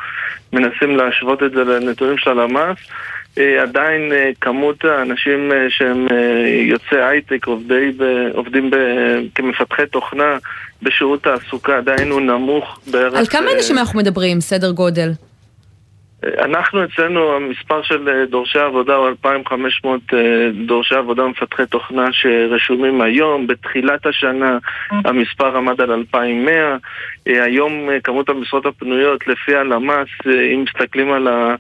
[0.54, 2.78] מנסים להשוות את זה לנתונים של הלמ"ס.
[3.38, 7.46] אה, עדיין אה, כמות האנשים אה, שהם אה, יוצאי הייטק,
[8.34, 8.76] עובדים ב,
[9.36, 10.38] כמפתחי תוכנה
[10.82, 13.14] בשירות תעסוקה, עדיין הוא נמוך בערך...
[13.14, 15.12] על כמה אנשים אנחנו מדברים, סדר גודל?
[16.24, 20.20] אנחנו אצלנו, המספר של אה, דורשי עבודה הוא 2,500 אה,
[20.66, 23.48] דורשי עבודה מפתחי תוכנה שרשומים היום.
[23.48, 24.58] בתחילת השנה
[24.92, 26.78] המספר עמד על 2,100.
[27.28, 31.56] אה, היום כמות המשרות הפנויות לפי הלמ"ס, אם מסתכלים על ה...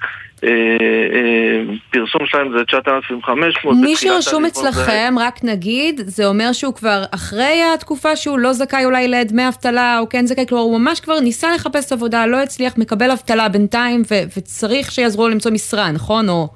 [1.92, 3.76] פרסום שלהם זה 9,500.
[3.82, 9.08] מי שרשום אצלכם, רק נגיד, זה אומר שהוא כבר אחרי התקופה שהוא לא זכאי אולי
[9.08, 13.12] לדמי אבטלה, או כן זכאי, כלומר הוא ממש כבר ניסה לחפש עבודה, לא הצליח, מקבל
[13.12, 14.02] אבטלה בינתיים,
[14.38, 16.30] וצריך שיעזרו לו למצוא משרה, נכון?
[16.30, 16.48] או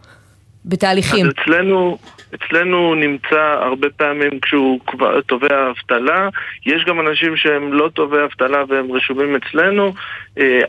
[0.65, 1.25] בתהליכים.
[1.25, 1.97] אז אצלנו,
[2.35, 6.29] אצלנו נמצא הרבה פעמים כשהוא כבר תובע אבטלה,
[6.65, 9.93] יש גם אנשים שהם לא תובעי אבטלה והם רשומים אצלנו,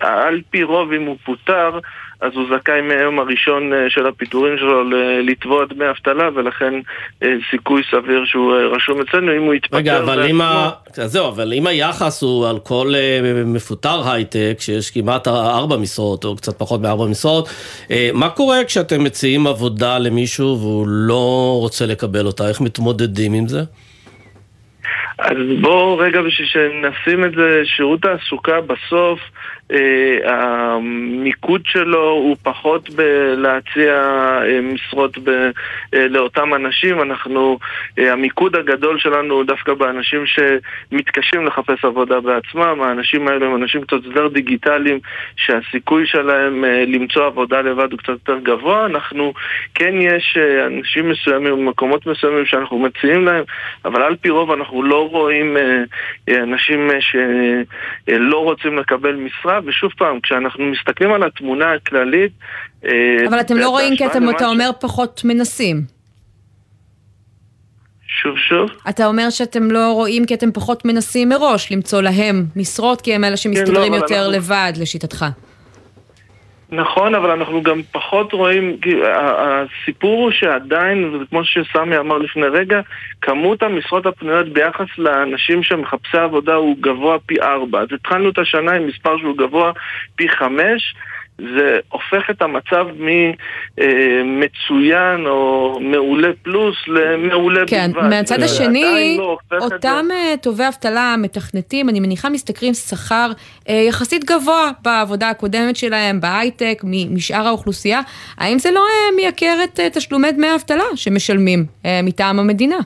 [0.00, 1.78] על פי רוב אם הוא פוטר
[2.22, 4.90] אז הוא זכאי מהיום הראשון אה, של הפיטורים שלו
[5.22, 6.74] לתבוע דמי אבטלה, ולכן
[7.22, 9.76] אה, סיכוי סביר שהוא אה, רשום אצלנו, אם הוא יתפטר...
[9.76, 10.70] רגע, אבל אם, ה...
[10.92, 12.92] זהו, אבל אם היחס הוא על כל
[13.44, 17.48] מפוטר הייטק, שיש כמעט ארבע משרות, או קצת פחות מארבע משרות,
[18.14, 22.48] מה קורה כשאתם מציעים עבודה למישהו והוא לא רוצה לקבל אותה?
[22.48, 23.60] איך מתמודדים עם זה?
[25.18, 29.20] אז בואו רגע בשביל שנשים את זה, שירות תעסוקה בסוף
[30.24, 33.92] המיקוד שלו הוא פחות בלהציע
[34.42, 35.28] אה, משרות ב,
[35.94, 37.58] אה, לאותם אנשים, אנחנו,
[37.96, 44.04] המיקוד הגדול שלנו הוא דווקא באנשים שמתקשים לחפש עבודה בעצמם, האנשים האלה הם אנשים קצת
[44.04, 45.00] יותר דיגיטליים
[45.36, 49.32] שהסיכוי שלהם למצוא עבודה לבד הוא קצת יותר גבוה, אנחנו,
[49.74, 53.44] כן יש אנשים מסוימים, מקומות מסוימים שאנחנו מציעים להם,
[53.84, 55.56] אבל על פי רוב אנחנו לא רואים
[56.30, 62.32] אנשים שלא רוצים לקבל משרה ושוב פעם, כשאנחנו מסתכלים על התמונה הכללית...
[62.84, 62.90] אה,
[63.28, 65.82] אבל אתם לא רואים כי אתם, אתה אומר, פחות מנסים.
[68.22, 68.70] שוב שוב?
[68.88, 73.24] אתה אומר שאתם לא רואים כי אתם פחות מנסים מראש למצוא להם משרות, כי הם
[73.24, 74.32] אלה שמסתדרים כן, לא, יותר אנחנו...
[74.32, 75.26] לבד, לשיטתך.
[76.72, 82.80] נכון, אבל אנחנו גם פחות רואים, הסיפור הוא שעדיין, כמו שסמי אמר לפני רגע,
[83.20, 87.80] כמות המשרות הפנויות ביחס לאנשים שמחפשי עבודה הוא גבוה פי ארבע.
[87.80, 89.72] אז התחלנו את השנה עם מספר שהוא גבוה
[90.16, 90.94] פי חמש.
[91.38, 92.86] זה הופך את המצב
[93.80, 98.08] ממצוין או מעולה פלוס למעולה כן, בלבד.
[98.08, 103.30] מהצד זה השני, עדיין לא אותם אה, טובי אבטלה, מתכנתים, אני מניחה משתכרים שכר
[103.68, 108.00] אה, יחסית גבוה בעבודה הקודמת שלהם, בהייטק, משאר האוכלוסייה.
[108.38, 112.78] האם זה לא אה, מייקר את אה, תשלומי דמי האבטלה שמשלמים אה, מטעם המדינה?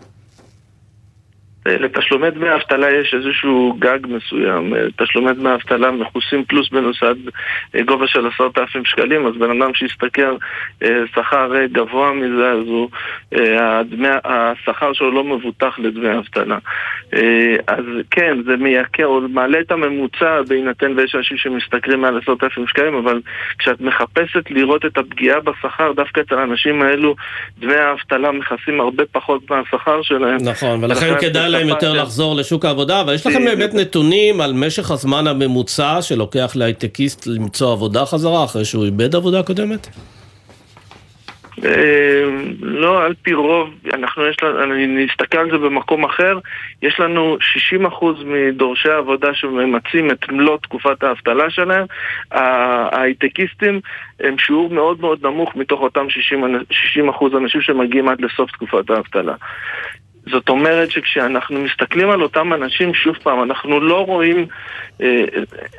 [1.67, 7.19] לתשלומי דמי האבטלה יש איזשהו גג מסוים, אה, תשלומי דמי האבטלה מכוסים פלוס מינוס עד
[7.75, 10.37] אה, גובה של עשרת אלפים שקלים, אז בן אדם שישתכר
[10.83, 12.89] אה, שכר גבוה מזה, אז הוא,
[13.59, 16.59] הדמי, השכר שלו לא מבוטח לדמי האבטלה.
[17.15, 22.45] אה, אז כן, זה מייקר, או מעלה את הממוצע בהינתן ויש אנשים שמשתכרים מעל עשרת
[22.45, 23.21] אלפים שקלים, אבל
[23.59, 27.15] כשאת מחפשת לראות את הפגיעה בשכר, דווקא אצל האנשים האלו,
[27.59, 30.37] דמי האבטלה מכסים הרבה פחות מהשכר שלהם.
[30.41, 33.45] נכון, ולכן כדאי להם יותר של- לחזור לשוק העבודה, אבל יש לכם.
[33.45, 39.43] באמת נתונים על משך הזמן הממוצע שלוקח להייטקיסט למצוא עבודה חזרה אחרי שהוא איבד עבודה
[39.43, 39.89] קודמת?
[41.65, 41.71] אה,
[42.61, 46.39] לא, על פי רוב, אנחנו יש לנו, אני נסתכל על זה במקום אחר,
[46.83, 47.37] יש לנו
[47.91, 51.85] 60% מדורשי העבודה שממצים את מלוא תקופת האבטלה שלהם,
[52.31, 53.81] ההייטקיסטים
[54.21, 58.91] הם שיעור מאוד מאוד נמוך מתוך אותם 60, אנ- 60% אנשים שמגיעים עד לסוף תקופת
[58.91, 59.35] האבטלה.
[60.31, 64.47] זאת אומרת שכשאנחנו מסתכלים על אותם אנשים, שוב פעם, אנחנו לא רואים,
[65.01, 65.25] אה,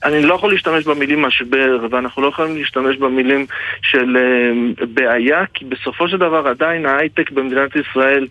[0.03, 3.45] אני לא יכול להשתמש במילים משבר, ואנחנו לא יכולים להשתמש במילים
[3.81, 8.27] של אה, בעיה, כי בסופו של דבר עדיין ההייטק במדינת ישראל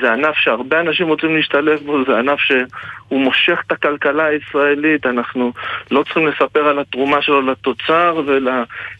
[0.00, 5.52] זה ענף שהרבה אנשים רוצים להשתלב בו, זה ענף שהוא מושך את הכלכלה הישראלית, אנחנו
[5.90, 8.22] לא צריכים לספר על התרומה שלו לתוצר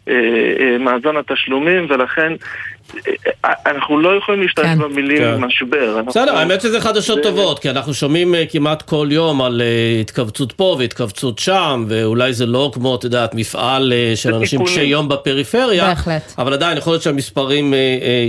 [0.06, 2.32] ולמאזן התשלומים, ולכן
[3.66, 4.78] אנחנו לא יכולים להשתמש כן.
[4.78, 5.36] במילים כן.
[5.36, 5.95] משבר.
[5.97, 9.61] אנחנו- בסדר, האמת שזה חדשות זה- טובות, כי אנחנו שומעים אה, כמעט כל יום על
[9.64, 14.64] אה, התכווצות פה והתכווצות שם, ואולי זה לא כמו, את יודעת, מפעל אה, של אנשים.
[14.64, 16.32] קשי יום בפריפריה, בהחלט.
[16.38, 17.74] אבל עדיין יכול להיות שהמספרים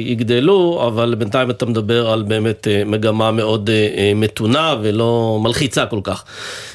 [0.05, 3.69] יגדלו, אבל בינתיים אתה מדבר על באמת מגמה מאוד
[4.15, 6.23] מתונה ולא מלחיצה כל כך.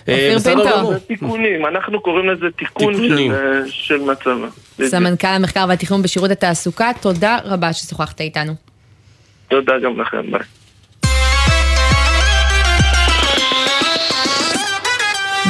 [0.08, 0.92] אופיר פינטו.
[0.92, 3.32] זה תיקונים, אנחנו קוראים לזה תיקון של, תיקונים.
[3.66, 4.46] של מצבה.
[4.82, 8.52] סמנכ"ל המחקר והתכנון בשירות התעסוקה, תודה רבה ששוחחת איתנו.
[9.48, 10.40] תודה גם לכם, ביי.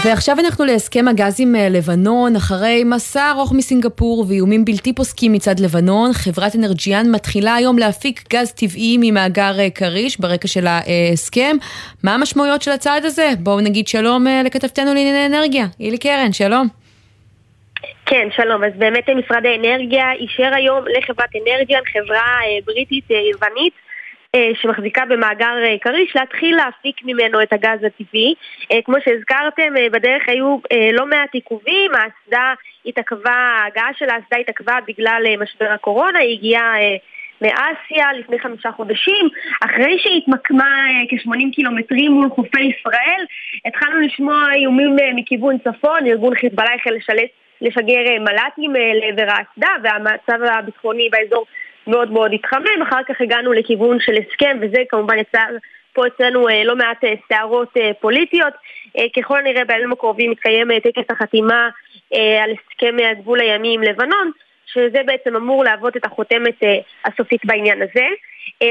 [0.04, 2.36] ועכשיו אנחנו להסכם הגז עם אה, לבנון.
[2.36, 8.52] אחרי מסע ארוך מסינגפור ואיומים בלתי פוסקים מצד לבנון, חברת אנרג'יאן מתחילה היום להפיק גז
[8.52, 11.56] טבעי ממאגר אה, כריש ברקע של ההסכם.
[12.02, 13.32] מה המשמעויות של הצעד הזה?
[13.38, 16.85] בואו נגיד שלום אה, לכתבתנו לענייני אנרגיה, אילי קרן, שלום.
[18.06, 18.64] כן, שלום.
[18.64, 23.16] אז באמת משרד האנרגיה אישר היום לחברת אנרג'יאן, חברה אה, בריטית אה,
[24.34, 28.34] אה, שמחזיקה במאגר כריש, להתחיל להפיק ממנו את הגז הטבעי.
[28.84, 30.58] כמו שהזכרתם, בדרך היו
[30.92, 32.54] לא מעט עיכובים, האסדה
[32.86, 36.74] התעכבה, ההגעה של האסדה התעכבה בגלל משבר הקורונה, היא הגיעה...
[37.40, 39.28] מאסיה לפני חמישה חודשים,
[39.64, 43.24] אחרי שהתמקמה אה, כ-80 קילומטרים מול חופי ישראל,
[43.66, 47.30] התחלנו לשמוע איומים מכיוון צפון, ארגון חיזבאללה החל לשלט,
[47.60, 51.46] לשגר אה, מל"טים אה, לעבר האסדה, והמצב הביטחוני באזור
[51.86, 55.46] מאוד מאוד התחמם, אחר כך הגענו לכיוון של הסכם, וזה כמובן יצר
[55.92, 58.54] פה אצלנו אה, לא מעט סערות פוליטיות.
[59.16, 61.68] ככל הנראה בימים הקרובים מתקיים טקס החתימה
[62.42, 64.30] על הסכם הגבול הימי עם לבנון.
[64.66, 66.54] שזה בעצם אמור להוות את החותמת
[67.04, 68.06] הסופית בעניין הזה.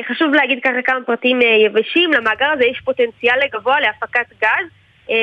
[0.08, 4.68] חשוב להגיד ככה כמה פרטים יבשים, למאגר הזה יש פוטנציאל גבוה להפקת גז,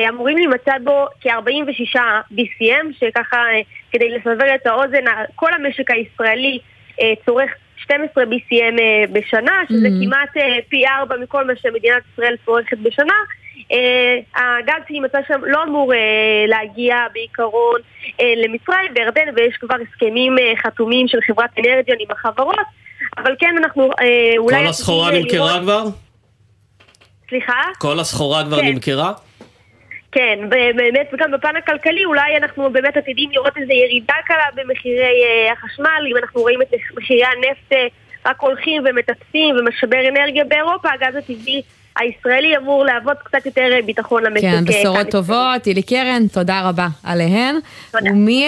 [0.09, 1.99] אמורים להימצא בו כ-46
[2.31, 3.61] BCM, שככה אה,
[3.91, 5.03] כדי לסבר את האוזן,
[5.35, 6.59] כל המשק הישראלי
[7.01, 10.05] אה, צורך 12 BCM אה, בשנה, שזה Mhm.
[10.05, 13.13] כמעט אה, פי 4 מכל מה שמדינת ישראל צורכת בשנה.
[13.71, 15.99] אה, הגז שנמצא שם לא אמור אה,
[16.47, 17.79] להגיע בעיקרון
[18.21, 22.55] אה, למצרים, בירדן, ויש כבר הסכמים אה, חתומים של חברת אנרג'יון עם החברות,
[23.17, 24.57] אבל כן אנחנו אה, אולי...
[24.63, 25.83] כל הסחורה אה, נמכרה כבר?
[27.29, 27.61] סליחה?
[27.79, 28.65] כל הסחורה כבר כן.
[28.67, 29.11] נמכרה?
[30.13, 35.51] כן, באמת, וגם בפן הכלכלי אולי אנחנו באמת עתידים לראות איזו ירידה קלה במחירי אה,
[35.51, 37.87] החשמל, אם אנחנו רואים את מחירי הנפט אה,
[38.25, 41.61] רק הולכים ומטפסים ומשבר אנרגיה באירופה, הגז הטבעי
[41.99, 44.41] הישראלי אמור להוות קצת יותר אה, ביטחון למשק.
[44.41, 45.07] כן, אה, בשורות.
[45.11, 45.67] טובות.
[45.67, 47.55] אילי קרן, תודה רבה עליהן.
[47.93, 48.47] ומי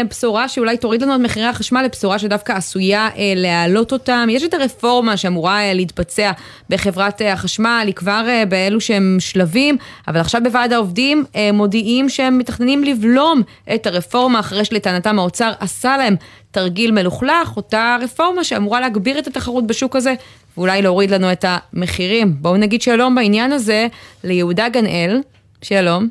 [0.00, 4.28] הבשורה שאולי תוריד לנו את מחירי החשמל לבשורה שדווקא עשויה אה, להעלות אותם?
[4.30, 6.32] יש את הרפורמה שאמורה להתבצע
[6.70, 9.76] בחברת החשמל, היא כבר באלו שהם שלבים,
[10.08, 13.42] אבל עכשיו בוועד העובדים מודיעים שהם מתכננים לבלום
[13.74, 16.16] את הרפורמה אחרי שלטענתם האוצר עשה להם
[16.52, 20.14] תרגיל מלוכלך, אותה רפורמה שאמורה להגביר את התחרות בשוק הזה.
[20.56, 22.34] ואולי להוריד לנו את המחירים.
[22.34, 23.86] בואו נגיד שלום בעניין הזה
[24.24, 25.20] ליהודה גנאל,
[25.62, 26.08] שלום.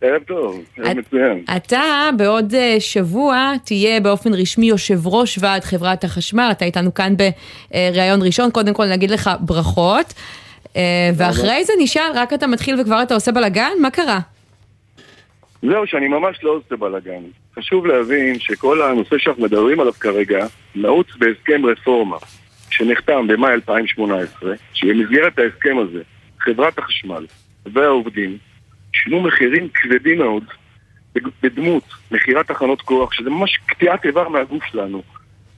[0.00, 1.44] ערב טוב, ערב מצוין.
[1.56, 7.14] אתה בעוד אה, שבוע תהיה באופן רשמי יושב ראש ועד חברת החשמל, אתה איתנו כאן
[7.16, 10.14] בריאיון ראשון, קודם כל נגיד לך ברכות.
[10.76, 13.70] אה, ואחרי זה נשאל, רק אתה מתחיל וכבר אתה עושה בלאגן?
[13.80, 14.18] מה קרה?
[15.62, 17.22] זהו, שאני ממש לא עושה בלאגן.
[17.58, 22.16] חשוב להבין שכל הנושא שאנחנו מדברים עליו כרגע נעוץ בהסכם רפורמה
[22.70, 26.02] שנחתם במאי 2018, שבמסגרת ההסכם הזה
[26.40, 27.26] חברת החשמל
[27.66, 28.38] והעובדים
[28.92, 30.44] שילמו מחירים כבדים מאוד
[31.42, 35.02] בדמות מכירת תחנות כוח, שזה ממש קטיעת איבר מהגוף שלנו,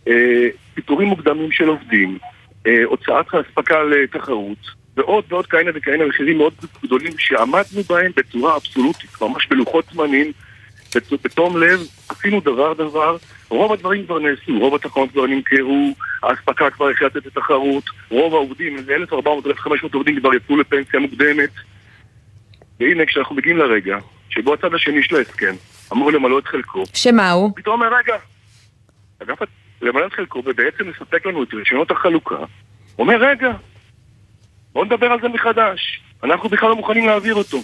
[0.08, 2.18] אה, פיטורים מוקדמים של עובדים,
[2.66, 4.58] אה, הוצאת האספקה לתחרות,
[4.96, 10.32] ועוד ועוד כהנה וכהנה מחירים מאוד גדולים שעמדנו בהם בצורה אבסולוטית, ממש בלוחות זמנים,
[11.24, 13.16] בתום לב, עשינו דבר דבר,
[13.48, 18.76] רוב הדברים כבר נעשו, רוב התחנות כבר נמכרו, האספקה כבר החליטה לתת לתחרות, רוב העובדים,
[18.76, 21.50] איזה 1,400-1,500 עובדים כבר יצאו לפנסיה מוקדמת.
[22.80, 23.98] והנה, כשאנחנו מגיעים לרגע
[24.30, 25.54] שבו הצד השני של ההסכם
[25.92, 27.52] אמור למלא את חלקו, שמה הוא?
[27.56, 28.16] פתאום אומר, רגע,
[29.22, 29.38] אגף
[29.82, 32.36] למלא את חלקו ובעצם לספק לנו את רישיונות החלוקה,
[32.98, 33.52] אומר, רגע,
[34.72, 36.00] בואו נדבר על זה מחדש.
[36.24, 37.58] אנחנו בכלל לא מוכנים להעביר אותו.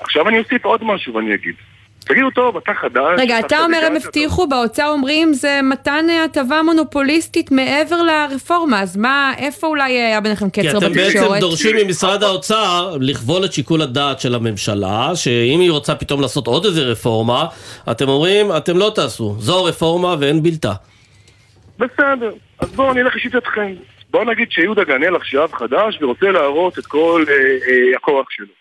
[0.00, 1.54] עכשיו אני אוסיף עוד משהו ואני אגיד.
[1.98, 3.18] תגידו, טוב, אתה חדש...
[3.18, 9.32] רגע, אתה אומר הם הבטיחו, באוצר אומרים זה מתן הטבה מונופוליסטית מעבר לרפורמה, אז מה,
[9.38, 10.92] איפה אולי היה ביניכם קצר בתקשורת?
[10.92, 15.94] כי אתם בעצם דורשים ממשרד האוצר לכבול את שיקול הדעת של הממשלה, שאם היא רוצה
[15.94, 17.46] פתאום לעשות עוד איזה רפורמה,
[17.90, 20.72] אתם אומרים, אתם לא תעשו, זו רפורמה ואין בלתה.
[21.78, 23.74] בסדר, אז בואו נלך לשיטתכם.
[24.10, 28.57] בואו נגיד שיהודה גנאל עכשיו חדש ורוצה להראות את כל אה, אה, הכוח שלו.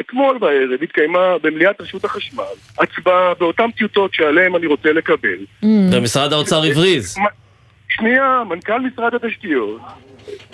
[0.00, 2.44] אתמול בערב התקיימה במליאת רשות החשמל
[2.78, 5.38] הצבעה באותן טיוטות שעליהן אני רוצה לקבל.
[5.62, 7.16] ומשרד האוצר הבריז.
[7.88, 9.80] שנייה, מנכ"ל משרד התשתיות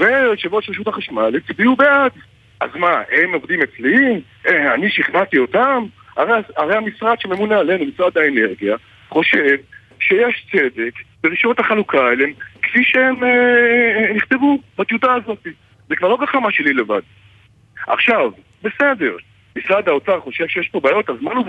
[0.01, 2.13] ויושב ראש רשות החשמל הצביעו בעד.
[2.61, 4.21] אז מה, הם עובדים אצלי?
[4.47, 5.85] אה, אני שכנעתי אותם?
[6.17, 8.77] הרי, הרי המשרד שממונה עלינו, משרד האנרגיה,
[9.09, 9.57] חושב
[10.01, 10.93] שיש צדק
[11.23, 12.25] ברישיונות החלוקה האלה
[12.63, 15.47] כפי שהם אה, נכתבו בטיוטה הזאת.
[15.89, 17.01] זה כבר לא גחמה שלי לבד.
[17.87, 18.31] עכשיו,
[18.63, 19.17] בסדר,
[19.59, 21.45] משרד האוצר חושב שיש פה בעיות, לא-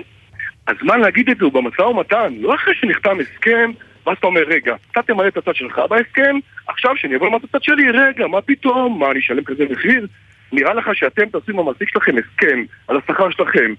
[0.68, 1.45] אז מה להגיד את זה?
[1.45, 3.72] הוא במשא ומתן, לא אחרי שנחתם הסכם,
[4.06, 6.36] ואז אתה אומר, רגע, אתה תמלא את הצד שלך בהסכם,
[6.68, 8.99] עכשיו שאני אבוא למלא את הצד שלי, רגע, מה פתאום?
[8.99, 10.08] מה, אני אשלם כזה מחיר?
[10.51, 13.74] נראה לך שאתם תעשו עם המעסיק שלכם הסכם על השכר שלכם,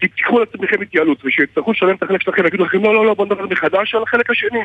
[0.00, 3.46] תיקחו לעצמכם התייעלות, ושיצטרכו לשלם את החלק שלכם, יגידו לכם, לא, לא, לא, בוא נדבר
[3.46, 4.58] מחדש על החלק השני.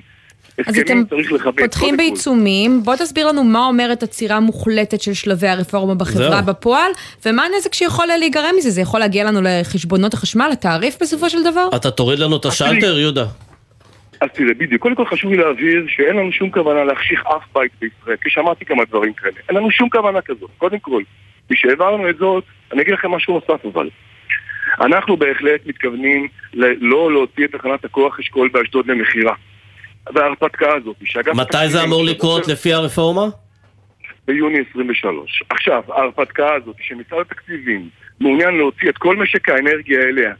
[0.67, 1.03] אז אתם
[1.57, 6.45] פותחים בעיצומים, בוא תסביר לנו מה אומרת עצירה מוחלטת של שלבי הרפורמה בחברה זהו.
[6.45, 6.91] בפועל,
[7.25, 11.67] ומה הנזק שיכול להיגרם מזה, זה יכול להגיע לנו לחשבונות החשמל, לתעריף בסופו של דבר?
[11.75, 13.25] אתה תוריד לנו את השלטר, יהודה.
[14.21, 17.71] אז תראה, בדיוק, קודם כל חשוב לי להבהיר שאין לנו שום כוונה להחשיך אף בית
[17.81, 19.33] בישראל, כי שמעתי כמה דברים כאלה.
[19.49, 21.03] אין לנו שום כוונה כזאת, קודם כל.
[21.51, 23.89] משהעברנו את זאת, אני אגיד לכם משהו נוסף אבל.
[24.81, 26.27] אנחנו בהחלט מתכוונים
[26.81, 29.33] לא להוציא את תחנת הכוח אשכול באשדוד למכירה.
[30.13, 31.35] וההרפתקה הזאת, שאגף...
[31.35, 33.25] מתי זה אמור לקרות לפי הרפורמה?
[34.27, 35.43] ביוני 23.
[35.49, 40.33] עכשיו, ההרפתקה הזאת, שמשרד התקציבים מעוניין להוציא את כל משק האנרגיה אליה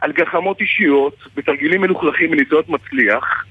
[0.00, 3.44] על גחמות אישיות ותרגילים מלוכלכים וניסיונות מצליח,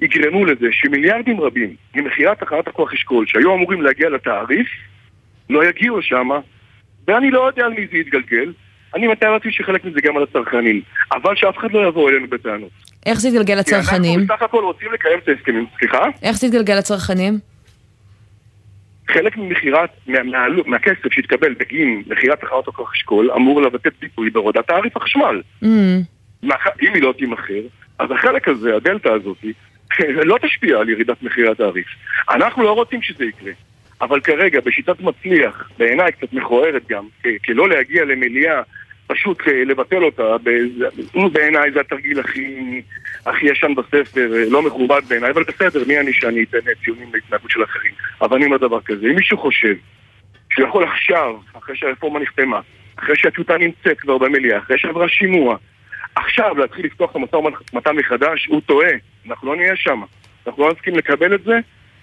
[0.00, 4.68] יגרמו לזה שמיליארדים רבים ממכירת תחנת הכוח אשכול שהיו אמורים להגיע לתעריף,
[5.50, 6.38] לא יגיעו שמה,
[7.08, 8.52] ואני לא יודע על מי זה יתגלגל,
[8.94, 10.80] אני מתאר לעצמי שחלק מזה גם על הצרכנים,
[11.12, 12.70] אבל שאף אחד לא יבוא אלינו בטענות.
[13.06, 14.14] איך זה יתגלגל לצרכנים?
[14.14, 16.04] כי אנחנו בסך הכל רוצים לקיים את ההסכמים, סליחה?
[16.22, 17.38] איך זה יתגלגל לצרכנים?
[19.08, 24.66] חלק ממכירת, מה, מה, מהכסף שהתקבל בגין מכירת תחנות הכוח אשכול אמור לבטא טיפוי בהורדת
[24.66, 25.42] תעריף החשמל.
[25.62, 25.66] Mm.
[26.82, 27.62] אם היא לא תימכר,
[27.98, 29.44] אז החלק הזה, הדלתא הזאת,
[30.30, 31.86] לא תשפיע על ירידת מחירי התעריף.
[32.30, 33.52] אנחנו לא רוצים שזה יקרה.
[34.00, 37.04] אבל כרגע, בשיטת מצליח, בעיניי קצת מכוערת גם,
[37.42, 38.62] כי לא להגיע למליאה,
[39.08, 40.36] פשוט אה, לבטל אותה,
[41.32, 42.82] בעיניי זה התרגיל הכי,
[43.26, 47.50] הכי ישן בספר, אה, לא מכובד בעיניי, אבל בסדר, מי אני שאני אתן ציונים להתנהגות
[47.50, 47.92] של אחרים.
[48.20, 49.74] אבל אני אומר דבר כזה, אם מישהו חושב
[50.52, 52.60] שהוא יכול עכשיו, אחרי שהרפורמה נחתמה,
[52.96, 55.56] אחרי שהטיוטה נמצאת כבר במליאה, אחרי שעברה שימוע,
[56.14, 58.90] עכשיו להתחיל לפתוח את המשא ומתן מחדש, הוא טועה,
[59.28, 60.02] אנחנו לא נהיה שם.
[60.46, 61.58] אנחנו לא נסכים לקבל את זה,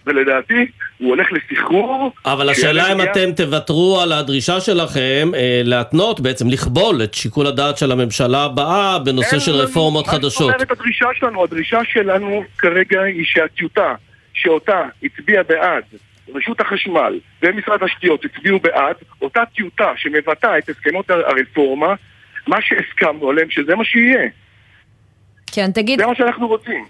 [0.05, 0.65] ולדעתי
[0.97, 2.11] הוא הולך לסחרור.
[2.25, 7.77] אבל השאלה אם אתם תוותרו על הדרישה שלכם אה, להתנות, בעצם לכבול את שיקול הדעת
[7.77, 10.51] של הממשלה הבאה בנושא של רפורמות חדשות.
[10.51, 11.43] מה זאת הדרישה שלנו?
[11.43, 13.95] הדרישה שלנו כרגע היא שהטיוטה
[14.33, 15.83] שאותה הצביע בעד
[16.35, 21.95] רשות החשמל ומשרד התשתיות הצביעו בעד, אותה טיוטה שמבטאה את הסכמות הרפורמה,
[22.47, 24.29] מה שהסכמנו עליהם שזה מה שיהיה.
[25.51, 25.99] כן, תגיד...
[25.99, 26.85] זה מה שאנחנו רוצים.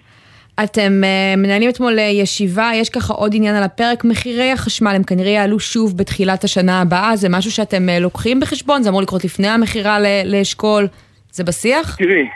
[0.63, 5.03] אתם uh, מנהלים אתמול אה, ישיבה, יש ככה עוד עניין על הפרק, מחירי החשמל הם
[5.03, 8.83] כנראה יעלו שוב בתחילת השנה הבאה, זה משהו שאתם uh, לוקחים בחשבון?
[8.83, 10.87] זה אמור לקרות לפני המכירה לאשכול?
[11.31, 11.95] זה בשיח?
[11.95, 12.27] תראי,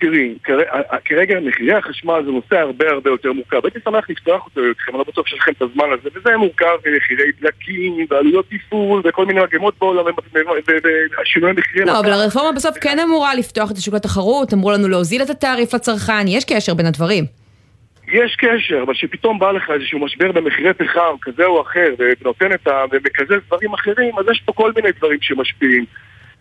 [0.00, 3.60] תראי, כר- כרגע מחירי החשמל זה נושא הרבה הרבה יותר מורכב.
[3.64, 6.66] הייתי שמח לפתוח אותו איתכם, אני לא בטוח שיש לכם את הזמן הזה, וזה מורכב
[6.86, 10.04] ממחירי דלקים, ועלויות תפעול, וכל מיני מגמות בעולם,
[11.22, 11.86] ושינויי מחירים.
[11.86, 15.74] לא, אבל הרפורמה בסוף כן אמורה לפתוח את השוק לתחרות, אמרו לנו להוזיל את התעריף
[15.74, 17.39] לצרכן, יש קשר בין הדברים.
[18.12, 22.66] יש קשר, אבל שפתאום בא לך איזשהו משבר במחירי פחם כזה או אחר, ונותן את
[22.66, 22.84] ה...
[22.92, 25.84] ומקזז דברים אחרים, אז יש פה כל מיני דברים שמשפיעים.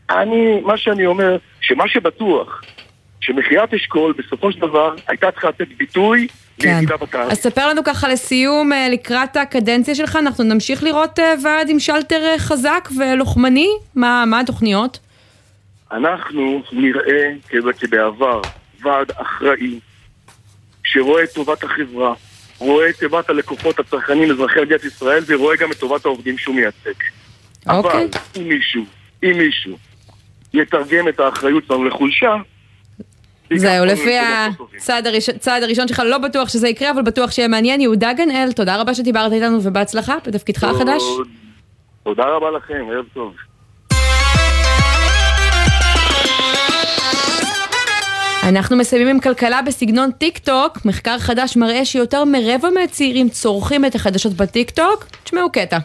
[0.09, 2.61] אני, מה שאני אומר, שמה שבטוח,
[3.22, 6.28] שמכירת אשכול בסופו של דבר הייתה צריכה לתת ביטוי
[6.59, 6.80] כן.
[7.30, 11.80] אז ספר לנו ככה לסיום, אה, לקראת הקדנציה שלך, אנחנו נמשיך לראות אה, ועד עם
[11.80, 13.70] שלטר אה, חזק ולוחמני?
[13.95, 14.99] מה מה התוכניות?
[15.91, 18.41] אנחנו נראה כב- כבעבר
[18.82, 19.80] ועד אחראי
[20.92, 22.14] שרואה את טובת החברה,
[22.58, 26.94] רואה את טובת הלקוחות הצרכנים אזרחי מדינת ישראל ורואה גם את טובת העובדים שהוא מייצג.
[27.68, 28.86] אבל אם מישהו,
[29.24, 29.78] אם מישהו
[30.54, 32.36] יתרגם את האחריות שלנו לחולשה,
[33.56, 34.18] זהו, לפי
[34.76, 37.82] הצעד הראשון, צעד הראשון שלך, לא בטוח שזה יקרה, אבל בטוח שיהיה מעניין.
[37.82, 41.04] יהודה גנאל, תודה רבה שדיברת איתנו ובהצלחה בתפקידך החדש.
[42.04, 43.34] תודה רבה לכם, ערב טוב.
[48.50, 50.86] אנחנו מסיימים עם כלכלה בסגנון טיק טוק.
[50.86, 55.06] מחקר חדש מראה שיותר מרבע מהצעירים צורכים את החדשות בטיק טוק.
[55.24, 55.78] תשמעו קטע.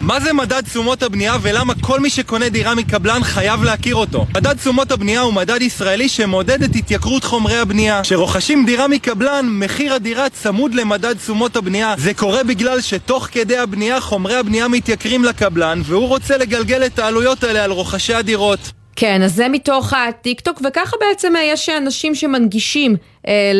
[0.00, 4.26] מה זה מדד תשומות הבנייה ולמה כל מי שקונה דירה מקבלן חייב להכיר אותו?
[4.34, 8.00] מדד תשומות הבנייה הוא מדד ישראלי שמודד את התייקרות חומרי הבנייה.
[8.02, 11.94] כשרוכשים דירה מקבלן, מחיר הדירה צמוד למדד תשומות הבנייה.
[11.98, 17.44] זה קורה בגלל שתוך כדי הבנייה חומרי הבנייה מתייקרים לקבלן והוא רוצה לגלגל את העלויות
[17.44, 18.72] האלה על רוכשי הדירות.
[18.96, 23.52] כן, אז זה מתוך הטיקטוק, וככה בעצם אה, יש אנשים שמנגישים אה,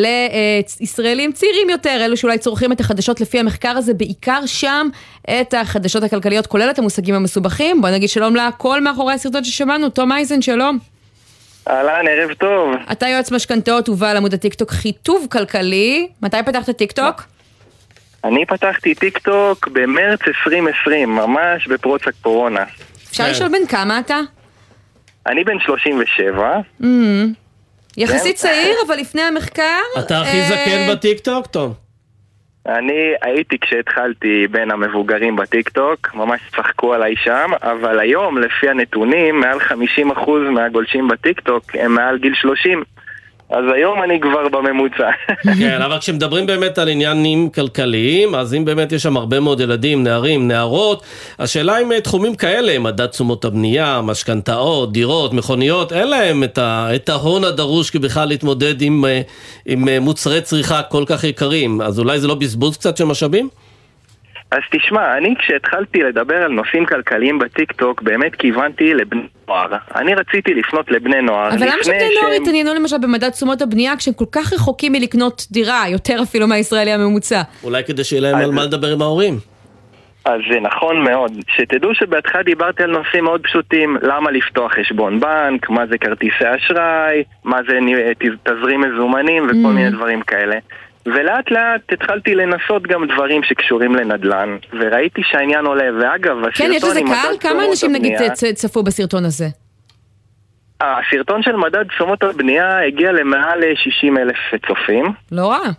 [0.81, 4.89] לישראלים צעירים יותר, אלו שאולי צורכים את החדשות לפי המחקר הזה, בעיקר שם
[5.41, 7.81] את החדשות הכלכליות, כולל את המושגים המסובכים.
[7.81, 10.79] בוא נגיד שלום לכל מאחורי הסרטון ששמענו, תום אייזן, שלום.
[11.69, 12.75] אהלן, ערב טוב.
[12.93, 16.09] אתה יועץ משכנתאות ובעל עמוד הטיקטוק חיטוב כלכלי.
[16.23, 17.23] מתי פתחת טיקטוק?
[18.25, 22.65] אני פתחתי טיק טוק במרץ 2020, ממש בפרוץ הקורונה.
[23.11, 24.21] אפשר לשאול בן כמה אתה?
[25.27, 26.61] אני בן 37.
[26.81, 26.85] Mm,
[27.97, 29.81] יחסית צעיר, אבל לפני המחקר...
[29.99, 31.75] אתה הכי אה, זקן בטיקטוק, טוב.
[32.69, 39.59] אני הייתי כשהתחלתי בין המבוגרים בטיקטוק, ממש צחקו עליי שם, אבל היום, לפי הנתונים, מעל
[39.59, 42.83] 50% מהגולשים בטיקטוק הם מעל גיל 30.
[43.51, 45.11] אז היום אני כבר בממוצע.
[45.59, 50.05] כן, אבל כשמדברים באמת על עניינים כלכליים, אז אם באמת יש שם הרבה מאוד ילדים,
[50.05, 51.03] נערים, נערות,
[51.39, 56.89] השאלה אם אה, תחומים כאלה, מדד תשומות הבנייה, משכנתאות, דירות, מכוניות, אין להם את, ה,
[56.95, 59.21] את ההון הדרוש בכלל להתמודד עם, אה,
[59.67, 63.49] עם אה, מוצרי צריכה כל כך יקרים, אז אולי זה לא בזבוז קצת של משאבים?
[64.51, 69.67] אז תשמע, אני כשהתחלתי לדבר על נושאים כלכליים בטיקטוק, באמת כיוונתי לבני נוער.
[69.97, 71.49] אני רציתי לפנות לבני נוער.
[71.49, 75.47] אבל למה שבני נוער שהם- יתעניינו למשל במדד תשומות הבנייה כשהם כל כך רחוקים מלקנות
[75.51, 77.43] דירה, יותר אפילו מהישראלי הממוצע?
[77.65, 79.35] אולי כדי שיהיה להם על מה לדבר עם ההורים.
[80.25, 81.33] אז זה נכון מאוד.
[81.57, 87.23] שתדעו שבהתחלה דיברתי על נושאים מאוד פשוטים, למה לפתוח חשבון בנק, מה זה כרטיסי אשראי,
[87.45, 87.79] מה זה
[88.45, 89.75] תזרים מזומנים וכל Mm.
[89.75, 90.57] מיני דברים כאלה.
[91.07, 96.91] ולאט לאט התחלתי לנסות גם דברים שקשורים לנדל"ן, וראיתי שהעניין עולה, ואגב, כן, יש הסרטון
[96.91, 97.37] לזה קהל?
[97.41, 98.15] כמה אנשים נגיד
[98.55, 99.49] צפו בסרטון הזה?
[100.81, 104.37] הסרטון של מדד תשומות הבנייה הגיע למעל 60 אלף
[104.67, 105.05] צופים.
[105.33, 105.71] לא רע.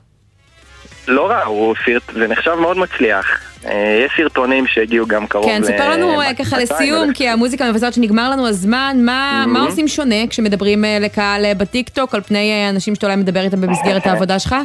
[1.07, 2.01] לא רע, הוא סרט...
[2.13, 3.47] זה נחשב מאוד מצליח.
[3.65, 6.61] אה, יש סרטונים שהגיעו גם קרוב כן, ספר לנו אה, ככה 200,000.
[6.61, 9.61] לסיום, כי המוזיקה מבשרת שנגמר לנו הזמן, מה מה.
[9.61, 13.61] עושים שונה כשמדברים אה, לקהל אה, בטיקטוק על פני אה, אנשים שאתה אולי מדבר איתם
[13.61, 14.55] במסגרת העבודה שלך?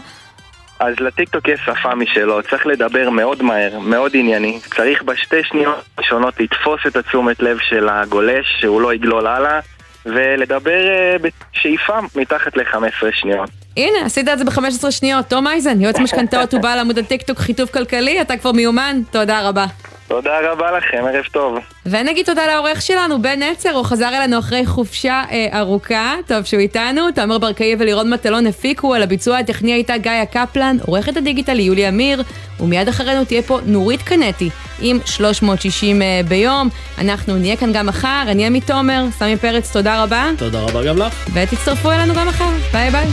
[0.82, 4.60] אז לטיקטוק יש שפה משלו, צריך לדבר מאוד מהר, מאוד ענייני.
[4.76, 9.60] צריך בשתי שניות ראשונות לתפוס את התשומת לב של הגולש, שהוא לא יגלול הלאה,
[10.06, 13.50] ולדבר אה, בשאיפה מתחת ל-15 שניות.
[13.76, 15.26] הנה, עשית את זה ב-15 שניות.
[15.26, 19.66] תום אייזן, יועץ משכנתאות ובעל עמוד הטיקטוק חיטוב כלכלי, אתה כבר מיומן, תודה רבה.
[20.08, 21.58] תודה רבה לכם, ערב טוב.
[21.86, 26.60] ונגיד תודה לעורך שלנו, בן נצר, הוא חזר אלינו אחרי חופשה אה, ארוכה, טוב שהוא
[26.60, 31.66] איתנו, תמר ברקאי ולירון מטלון הפיקו, על הביצוע הטכני הייתה גאיה קפלן, עורכת הדיגיטל היא
[31.66, 32.22] יוליה אמיר,
[32.60, 34.50] ומיד אחרינו תהיה פה נורית קנטי
[34.80, 36.68] עם 360 אה, ביום.
[36.98, 40.30] אנחנו נהיה כאן גם מחר, אני עמי תומר, סמי פרץ, תודה רבה.
[40.38, 41.28] תודה רבה גם לך.
[41.34, 43.06] ותצטרפו אלינו גם מחר, ביי ביי.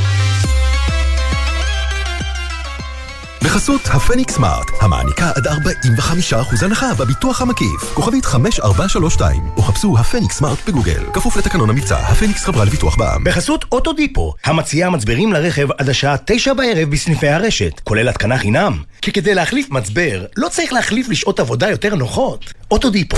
[3.43, 7.93] בחסות הפניקס סמארט, המעניקה עד 45% הנחה בביטוח המקיף.
[7.93, 11.03] כוכבית 5432, או חפשו הפניקס סמארט בגוגל.
[11.13, 13.23] כפוף לתקנון המבצע, הפניקס חברה לביטוח בע"מ.
[13.23, 18.83] בחסות אוטודיפו, המציעה מצברים לרכב עד השעה תשע בערב בסניפי הרשת, כולל התקנה חינם.
[19.01, 22.53] כי כדי להחליף מצבר, לא צריך להחליף לשעות עבודה יותר נוחות.
[22.71, 23.17] אוטודיפו.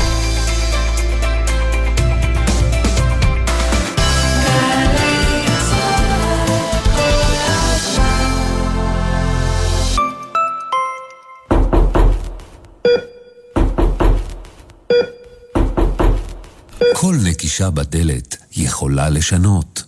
[17.02, 19.84] כל נקישה בדלת יכולה לשנות.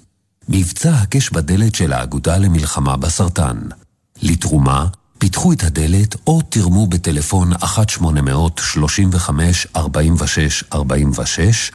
[0.50, 3.58] מבצע הקש בדלת של האגודה למלחמה בסרטן.
[4.22, 4.88] לתרומה,
[5.24, 7.66] פיתחו את הדלת או תרמו בטלפון 1-800-35-46-46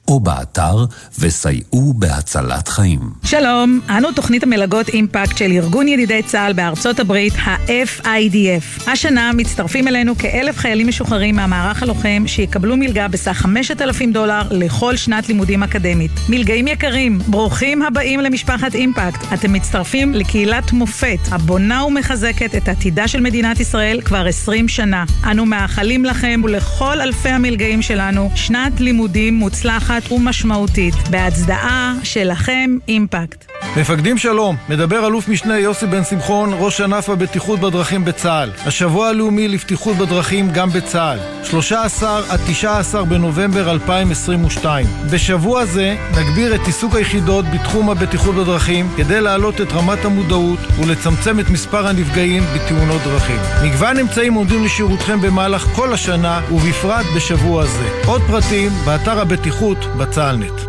[0.09, 0.85] או באתר
[1.19, 3.01] וסייעו בהצלת חיים.
[3.25, 8.91] שלום, אנו תוכנית המלגות אימפקט של ארגון ידידי צה"ל בארצות הברית, ה-FIDF.
[8.91, 15.29] השנה מצטרפים אלינו כאלף חיילים משוחררים מהמערך הלוחם שיקבלו מלגה בסך 5,000 דולר לכל שנת
[15.29, 16.11] לימודים אקדמית.
[16.29, 19.33] מלגאים יקרים, ברוכים הבאים למשפחת אימפקט.
[19.35, 25.05] אתם מצטרפים לקהילת מופת הבונה ומחזקת את עתידה של מדינת מדינת ישראל כבר 20 שנה.
[25.31, 30.95] אנו מאחלים לכם ולכל אלפי המלגאים שלנו שנת לימודים מוצלחת ומשמעותית.
[31.11, 33.45] בהצדעה שלכם אימפקט.
[33.77, 38.51] מפקדים שלום, מדבר אלוף משנה יוסי בן שמחון, ראש ענף הבטיחות בדרכים בצה"ל.
[38.67, 41.19] השבוע הלאומי לבטיחות בדרכים גם בצה"ל.
[41.45, 44.87] 13 עד 19 בנובמבר 2022.
[45.13, 51.41] בשבוע זה נגביר את עיסוק היחידות בתחום הבטיחות בדרכים כדי להעלות את רמת המודעות ולצמצם
[51.41, 53.28] את מספר הנפגעים בתאונות דרכים.
[53.63, 58.01] מגוון אמצעים עומדים לשירותכם במהלך כל השנה ובפרט בשבוע זה.
[58.07, 60.61] עוד פרטים באתר הבטיחות בצה"לנט.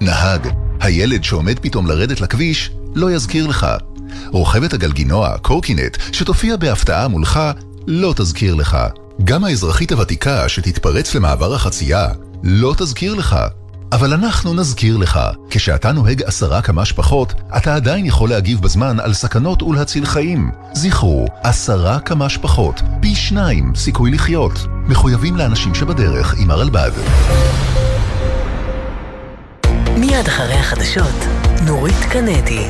[0.00, 0.48] נהג,
[0.80, 3.66] הילד שעומד פתאום לרדת לכביש, לא יזכיר לך.
[4.30, 7.40] רוכבת הגלגינוע, קורקינט, שתופיע בהפתעה מולך,
[7.86, 8.78] לא תזכיר לך.
[9.24, 12.08] גם האזרחית הוותיקה שתתפרץ למעבר החצייה,
[12.42, 13.36] לא תזכיר לך.
[13.92, 15.20] אבל אנחנו נזכיר לך,
[15.50, 20.50] כשאתה נוהג עשרה קמ"ש פחות, אתה עדיין יכול להגיב בזמן על סכנות ולהציל חיים.
[20.72, 24.66] זכרו, עשרה קמ"ש פחות, פי שניים סיכוי לחיות.
[24.86, 26.90] מחויבים לאנשים שבדרך עם הרלב"ד.
[29.96, 31.24] מיד אחרי החדשות,
[31.66, 32.66] נורית קנדי.